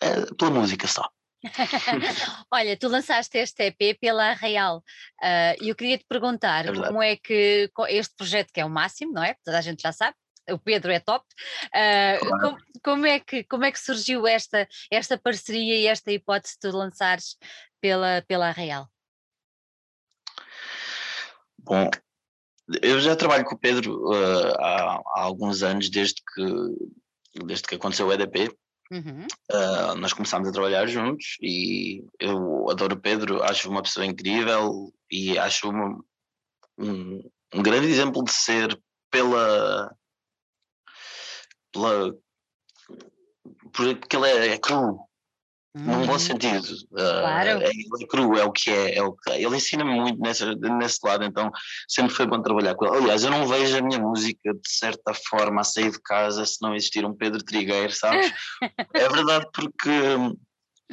É 0.01 0.33
pela 0.37 0.51
música 0.51 0.87
só. 0.87 1.09
Olha, 2.51 2.77
tu 2.77 2.87
lançaste 2.87 3.37
este 3.37 3.65
EP 3.67 3.99
pela 3.99 4.33
Real 4.33 4.77
uh, 4.77 5.61
e 5.61 5.69
eu 5.69 5.75
queria 5.75 5.97
te 5.97 6.05
perguntar 6.07 6.65
é 6.65 6.73
como 6.73 7.01
é 7.01 7.15
que 7.15 7.69
este 7.89 8.15
projeto 8.15 8.51
que 8.51 8.59
é 8.59 8.65
o 8.65 8.69
máximo, 8.69 9.13
não 9.13 9.23
é? 9.23 9.35
Toda 9.43 9.59
a 9.59 9.61
gente 9.61 9.81
já 9.81 9.91
sabe, 9.91 10.15
o 10.49 10.59
Pedro 10.59 10.91
é 10.91 10.99
top. 10.99 11.25
Uh, 11.67 12.19
claro. 12.19 12.41
como, 12.41 12.57
como, 12.83 13.05
é 13.05 13.19
que, 13.19 13.43
como 13.43 13.65
é 13.65 13.71
que 13.71 13.79
surgiu 13.79 14.27
esta, 14.27 14.67
esta 14.91 15.17
parceria 15.17 15.75
e 15.77 15.87
esta 15.87 16.11
hipótese 16.11 16.57
de 16.61 16.71
lançares 16.71 17.37
pela, 17.81 18.23
pela 18.27 18.51
Real? 18.51 18.87
Bom, 21.65 21.89
eu 22.81 22.99
já 22.99 23.15
trabalho 23.15 23.43
com 23.43 23.55
o 23.55 23.59
Pedro 23.59 24.07
uh, 24.07 24.55
há, 24.59 25.01
há, 25.15 25.21
alguns 25.21 25.63
anos, 25.63 25.89
desde 25.89 26.21
que, 26.33 27.43
desde 27.43 27.67
que 27.67 27.75
aconteceu 27.75 28.07
o 28.07 28.13
EDP. 28.13 28.55
Uhum. 28.91 29.25
Uh, 29.51 29.95
nós 29.95 30.13
começámos 30.13 30.47
a 30.47 30.51
trabalhar 30.51 30.85
juntos 30.85 31.37
e 31.41 32.03
eu 32.19 32.69
adoro 32.69 32.95
o 32.95 32.99
Pedro, 32.99 33.43
acho 33.43 33.67
uma 33.67 33.81
pessoa 33.81 34.05
incrível 34.05 34.93
e 35.09 35.37
acho 35.39 35.69
uma, 35.69 35.99
um, 36.77 37.27
um 37.51 37.63
grande 37.63 37.87
exemplo 37.87 38.23
de 38.23 38.31
ser 38.31 38.79
pela, 39.09 39.91
pela 41.73 42.15
porque 43.73 44.15
ele 44.15 44.27
é, 44.27 44.47
é 44.53 44.57
cru, 44.59 44.99
num 45.75 46.05
bom 46.05 46.13
uhum. 46.13 46.19
sentido. 46.19 46.67
Claro. 46.89 47.59
Uh, 47.59 47.63
é, 47.63 47.69
é 47.69 48.07
cru, 48.07 48.37
é 48.37 48.45
o 48.45 48.51
que 48.51 48.71
é, 48.71 48.95
é 48.95 49.03
o 49.03 49.11
que 49.11 49.31
é. 49.31 49.41
Ele 49.41 49.57
ensina-me 49.57 49.91
muito 49.91 50.21
nesse, 50.21 50.45
nesse 50.55 50.99
lado, 51.03 51.25
então 51.25 51.51
sempre 51.87 52.13
foi 52.13 52.25
bom 52.25 52.41
trabalhar 52.41 52.75
com 52.75 52.85
ele. 52.85 52.97
Aliás, 52.97 53.25
eu 53.25 53.31
não 53.31 53.45
vejo 53.45 53.77
a 53.77 53.81
minha 53.81 53.99
música 53.99 54.53
de 54.53 54.69
certa 54.69 55.13
forma 55.13 55.59
a 55.59 55.65
sair 55.65 55.91
de 55.91 56.01
casa 56.01 56.45
se 56.45 56.61
não 56.61 56.73
existir 56.73 57.05
um 57.05 57.13
Pedro 57.13 57.43
Trigueiro, 57.43 57.91
sabes? 57.91 58.31
é 58.95 59.09
verdade, 59.09 59.47
porque 59.53 59.91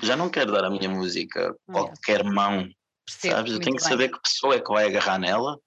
já 0.02 0.16
não 0.16 0.28
quero 0.28 0.50
dar 0.50 0.64
a 0.64 0.70
minha 0.70 0.88
música 0.88 1.54
qualquer 1.64 2.24
mão, 2.24 2.68
Percebo, 3.06 3.36
sabes? 3.36 3.52
Eu 3.52 3.60
tenho 3.60 3.76
que 3.76 3.82
bem. 3.82 3.90
saber 3.90 4.08
que 4.10 4.20
pessoa 4.20 4.56
é 4.56 4.60
que 4.60 4.72
vai 4.72 4.86
agarrar 4.86 5.18
nela 5.18 5.60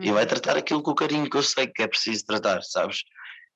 e 0.00 0.10
vai 0.10 0.24
uhum. 0.24 0.28
tratar 0.28 0.56
aquilo 0.56 0.82
com 0.82 0.90
o 0.90 0.96
carinho 0.96 1.30
que 1.30 1.36
eu 1.36 1.42
sei 1.42 1.68
que 1.68 1.82
é 1.82 1.86
preciso 1.86 2.24
tratar, 2.24 2.62
sabes? 2.62 3.04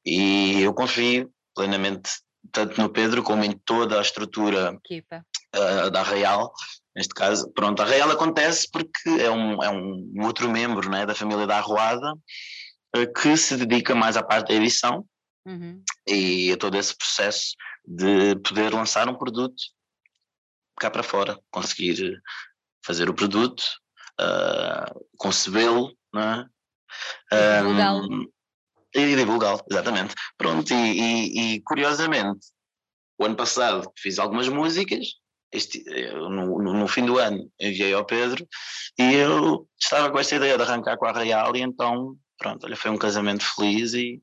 E 0.07 0.61
eu 0.63 0.73
confio 0.73 1.33
plenamente 1.53 2.11
tanto 2.53 2.81
no 2.81 2.89
Pedro 2.89 3.23
como 3.23 3.45
em 3.45 3.53
toda 3.53 3.99
a 3.99 4.03
estrutura 4.03 4.73
uh, 4.75 5.91
da 5.91 6.03
Real. 6.03 6.53
Neste 6.95 7.15
caso, 7.15 7.51
pronto, 7.53 7.83
a 7.83 7.85
Real 7.85 8.11
acontece 8.11 8.71
porque 8.71 9.11
é 9.21 9.31
um, 9.31 9.63
é 9.63 9.71
um 9.71 10.25
outro 10.25 10.51
membro 10.51 10.89
né, 10.89 11.05
da 11.05 11.15
família 11.15 11.47
da 11.47 11.59
Arruada 11.59 12.13
uh, 12.97 13.13
que 13.21 13.37
se 13.37 13.57
dedica 13.57 13.95
mais 13.95 14.17
à 14.17 14.23
parte 14.23 14.49
da 14.49 14.55
edição 14.55 15.05
uhum. 15.47 15.83
e 16.07 16.53
a 16.53 16.57
todo 16.57 16.77
esse 16.77 16.97
processo 16.97 17.55
de 17.87 18.37
poder 18.37 18.73
lançar 18.73 19.09
um 19.09 19.17
produto 19.17 19.63
cá 20.79 20.91
para 20.91 21.03
fora, 21.03 21.39
conseguir 21.51 22.21
fazer 22.85 23.09
o 23.09 23.15
produto, 23.15 23.63
uh, 24.21 25.07
concebê-lo, 25.17 25.97
né? 26.13 26.47
Um, 27.33 28.29
e 28.95 29.17
divulgá-lo, 29.17 29.61
exatamente. 29.71 30.15
Pronto, 30.37 30.73
e, 30.73 31.01
e, 31.01 31.55
e, 31.55 31.61
curiosamente, 31.63 32.47
o 33.19 33.25
ano 33.25 33.37
passado 33.37 33.91
fiz 33.97 34.19
algumas 34.19 34.49
músicas, 34.49 35.07
este, 35.53 35.85
no, 36.13 36.59
no, 36.61 36.89
fim 36.89 37.07
do 37.07 37.19
ano 37.19 37.49
enviei 37.61 37.93
ao 37.93 38.05
Pedro 38.05 38.45
e 38.99 39.15
eu 39.15 39.69
estava 39.79 40.11
com 40.11 40.19
esta 40.19 40.35
ideia 40.35 40.57
de 40.57 40.63
arrancar 40.65 40.97
com 40.97 41.07
a 41.07 41.13
Real 41.13 41.55
e 41.55 41.61
então, 41.61 42.17
pronto, 42.37 42.67
olha, 42.67 42.77
foi 42.77 42.91
um 42.91 42.99
casamento 42.99 43.45
feliz 43.55 43.95
e... 43.95 44.21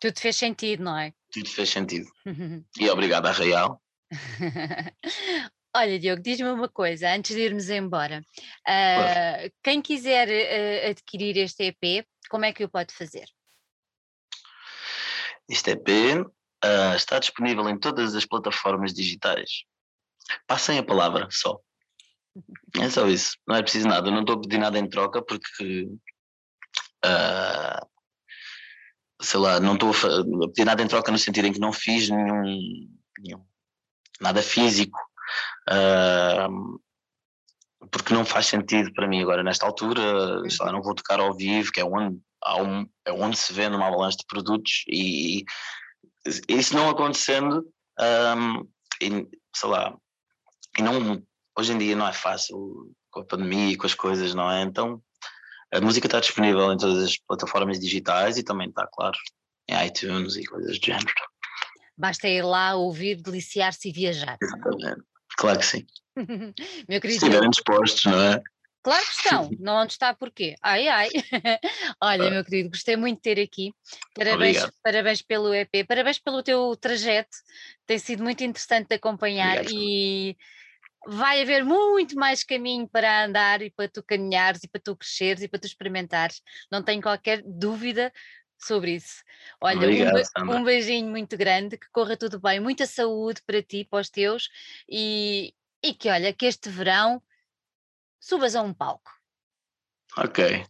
Tudo 0.00 0.18
fez 0.18 0.36
sentido, 0.36 0.82
não 0.82 0.98
é? 0.98 1.12
Tudo 1.32 1.48
fez 1.48 1.70
sentido. 1.70 2.10
e 2.78 2.90
obrigado 2.90 3.26
à 3.26 3.32
Real. 3.32 3.80
Olha, 5.76 5.98
Diogo, 5.98 6.22
diz-me 6.22 6.48
uma 6.50 6.68
coisa, 6.68 7.12
antes 7.12 7.34
de 7.34 7.42
irmos 7.42 7.68
embora. 7.68 8.24
Uh, 8.68 9.50
quem 9.60 9.82
quiser 9.82 10.28
uh, 10.28 10.90
adquirir 10.90 11.36
este 11.36 11.64
EP, 11.64 12.06
como 12.30 12.44
é 12.44 12.52
que 12.52 12.62
o 12.62 12.68
pode 12.68 12.94
fazer? 12.94 13.26
Este 15.48 15.72
EP 15.72 15.88
uh, 16.24 16.30
ah, 16.62 16.96
está 16.96 17.18
disponível 17.18 17.68
em 17.68 17.78
todas 17.78 18.14
as 18.14 18.24
plataformas 18.24 18.92
digitais. 18.94 19.64
Passem 20.46 20.78
a 20.78 20.82
palavra 20.82 21.28
só. 21.30 21.60
É 22.80 22.88
só 22.90 23.06
isso. 23.06 23.36
Não 23.46 23.56
é 23.56 23.62
preciso 23.62 23.86
nada. 23.86 24.08
Eu 24.08 24.12
não 24.12 24.20
estou 24.20 24.36
a 24.36 24.40
pedir 24.40 24.58
nada 24.58 24.78
em 24.78 24.88
troca 24.88 25.22
porque. 25.22 25.88
Uh, 27.04 27.86
sei 29.20 29.40
lá, 29.40 29.60
não 29.60 29.74
estou 29.74 29.90
a 29.90 30.48
pedir 30.48 30.64
nada 30.64 30.82
em 30.82 30.88
troca 30.88 31.12
no 31.12 31.18
sentido 31.18 31.46
em 31.46 31.52
que 31.52 31.60
não 31.60 31.72
fiz 31.72 32.08
nenhum. 32.08 32.42
nenhum 33.18 33.44
nada 34.20 34.42
físico. 34.42 34.98
Uh, 35.68 36.78
porque 37.90 38.14
não 38.14 38.24
faz 38.24 38.46
sentido 38.46 38.92
para 38.92 39.06
mim 39.06 39.22
agora 39.22 39.42
nesta 39.42 39.66
altura, 39.66 40.02
sei 40.48 40.66
lá, 40.66 40.72
não 40.72 40.82
vou 40.82 40.94
tocar 40.94 41.20
ao 41.20 41.34
vivo, 41.34 41.70
que 41.70 41.80
é 41.80 41.84
onde 41.84 42.18
um, 42.48 42.86
é 43.04 43.12
onde 43.12 43.36
se 43.36 43.52
vende 43.52 43.76
uma 43.76 43.86
avalanche 43.86 44.18
de 44.18 44.26
produtos 44.26 44.84
e, 44.88 45.44
e 46.48 46.58
isso 46.58 46.74
não 46.74 46.88
acontecendo, 46.88 47.66
um, 48.00 48.68
e, 49.00 49.28
sei 49.54 49.68
lá, 49.68 49.96
e 50.78 50.82
não, 50.82 51.22
hoje 51.58 51.72
em 51.72 51.78
dia 51.78 51.96
não 51.96 52.06
é 52.06 52.12
fácil 52.12 52.92
com 53.10 53.20
a 53.20 53.24
pandemia 53.24 53.72
e 53.72 53.76
com 53.76 53.86
as 53.86 53.94
coisas, 53.94 54.34
não 54.34 54.50
é? 54.50 54.62
Então 54.62 55.02
a 55.72 55.80
música 55.80 56.06
está 56.06 56.20
disponível 56.20 56.72
em 56.72 56.76
todas 56.76 57.02
as 57.02 57.16
plataformas 57.18 57.80
digitais 57.80 58.36
e 58.36 58.42
também 58.42 58.68
está, 58.68 58.86
claro, 58.92 59.16
em 59.68 59.86
iTunes 59.86 60.36
e 60.36 60.44
coisas 60.44 60.78
do 60.78 60.86
género. 60.86 61.12
Basta 61.96 62.28
ir 62.28 62.42
lá 62.42 62.74
ouvir, 62.74 63.16
deliciar-se 63.20 63.88
e 63.88 63.92
viajar. 63.92 64.36
Exatamente. 64.40 65.02
Claro 65.36 65.58
que 65.58 65.66
sim. 65.66 65.86
Meu 66.16 67.00
querido. 67.00 67.18
Se 67.20 67.26
estiverem 67.26 67.50
dispostos, 67.50 68.04
não 68.04 68.20
é? 68.20 68.42
Claro 68.84 69.02
que 69.02 69.12
estão, 69.12 69.50
não 69.58 69.76
onde 69.76 69.92
está 69.92 70.12
porquê. 70.12 70.54
Ai, 70.62 70.86
ai. 70.86 71.08
Olha, 72.00 72.30
meu 72.30 72.44
querido, 72.44 72.68
gostei 72.68 72.96
muito 72.96 73.16
de 73.16 73.22
ter 73.22 73.40
aqui. 73.40 73.72
Parabéns, 74.14 74.66
parabéns 74.82 75.22
pelo 75.22 75.54
EP, 75.54 75.86
parabéns 75.88 76.18
pelo 76.18 76.42
teu 76.42 76.76
trajeto. 76.76 77.34
Tem 77.86 77.98
sido 77.98 78.22
muito 78.22 78.44
interessante 78.44 78.88
de 78.88 78.96
acompanhar 78.96 79.60
Obrigado. 79.60 79.74
e 79.74 80.36
vai 81.06 81.40
haver 81.40 81.64
muito 81.64 82.14
mais 82.14 82.44
caminho 82.44 82.86
para 82.86 83.24
andar 83.24 83.62
e 83.62 83.70
para 83.70 83.88
tu 83.88 84.02
caminhares 84.02 84.62
e 84.62 84.68
para 84.68 84.80
tu 84.80 84.94
cresceres 84.94 85.42
e 85.42 85.48
para 85.48 85.60
tu 85.60 85.66
experimentares. 85.66 86.42
Não 86.70 86.82
tenho 86.82 87.00
qualquer 87.00 87.42
dúvida 87.42 88.12
sobre 88.58 88.96
isso. 88.96 89.22
Olha, 89.62 89.78
Obrigado, 89.78 90.22
um, 90.40 90.56
um, 90.56 90.64
beijinho 90.64 91.10
muito 91.10 91.38
grande, 91.38 91.78
que 91.78 91.90
corra 91.90 92.18
tudo 92.18 92.38
bem, 92.38 92.60
muita 92.60 92.86
saúde 92.86 93.40
para 93.46 93.62
ti, 93.62 93.86
para 93.90 94.00
os 94.00 94.10
teus 94.10 94.50
e, 94.86 95.54
e 95.82 95.94
que 95.94 96.10
olha, 96.10 96.34
que 96.34 96.44
este 96.44 96.68
verão 96.68 97.22
subas 98.24 98.56
a 98.56 98.62
um 98.62 98.72
palco. 98.72 99.12
Ok, 100.16 100.64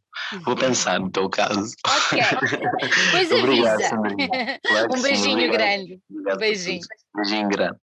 vou 0.45 0.57
pensar 0.57 0.99
no 0.99 1.11
teu 1.11 1.31
caso. 1.31 1.73
Ok, 1.87 2.19
pois 3.13 3.31
avisa. 3.31 3.91
Claro 4.67 4.89
um 4.93 5.03
beijinho 5.03 5.41
sim, 5.41 5.51
grande. 5.51 6.03
Obrigado 6.11 6.37
um 6.37 6.41
beijinho. 6.41 6.81
Beijinho 7.15 7.49
grande. 7.49 7.79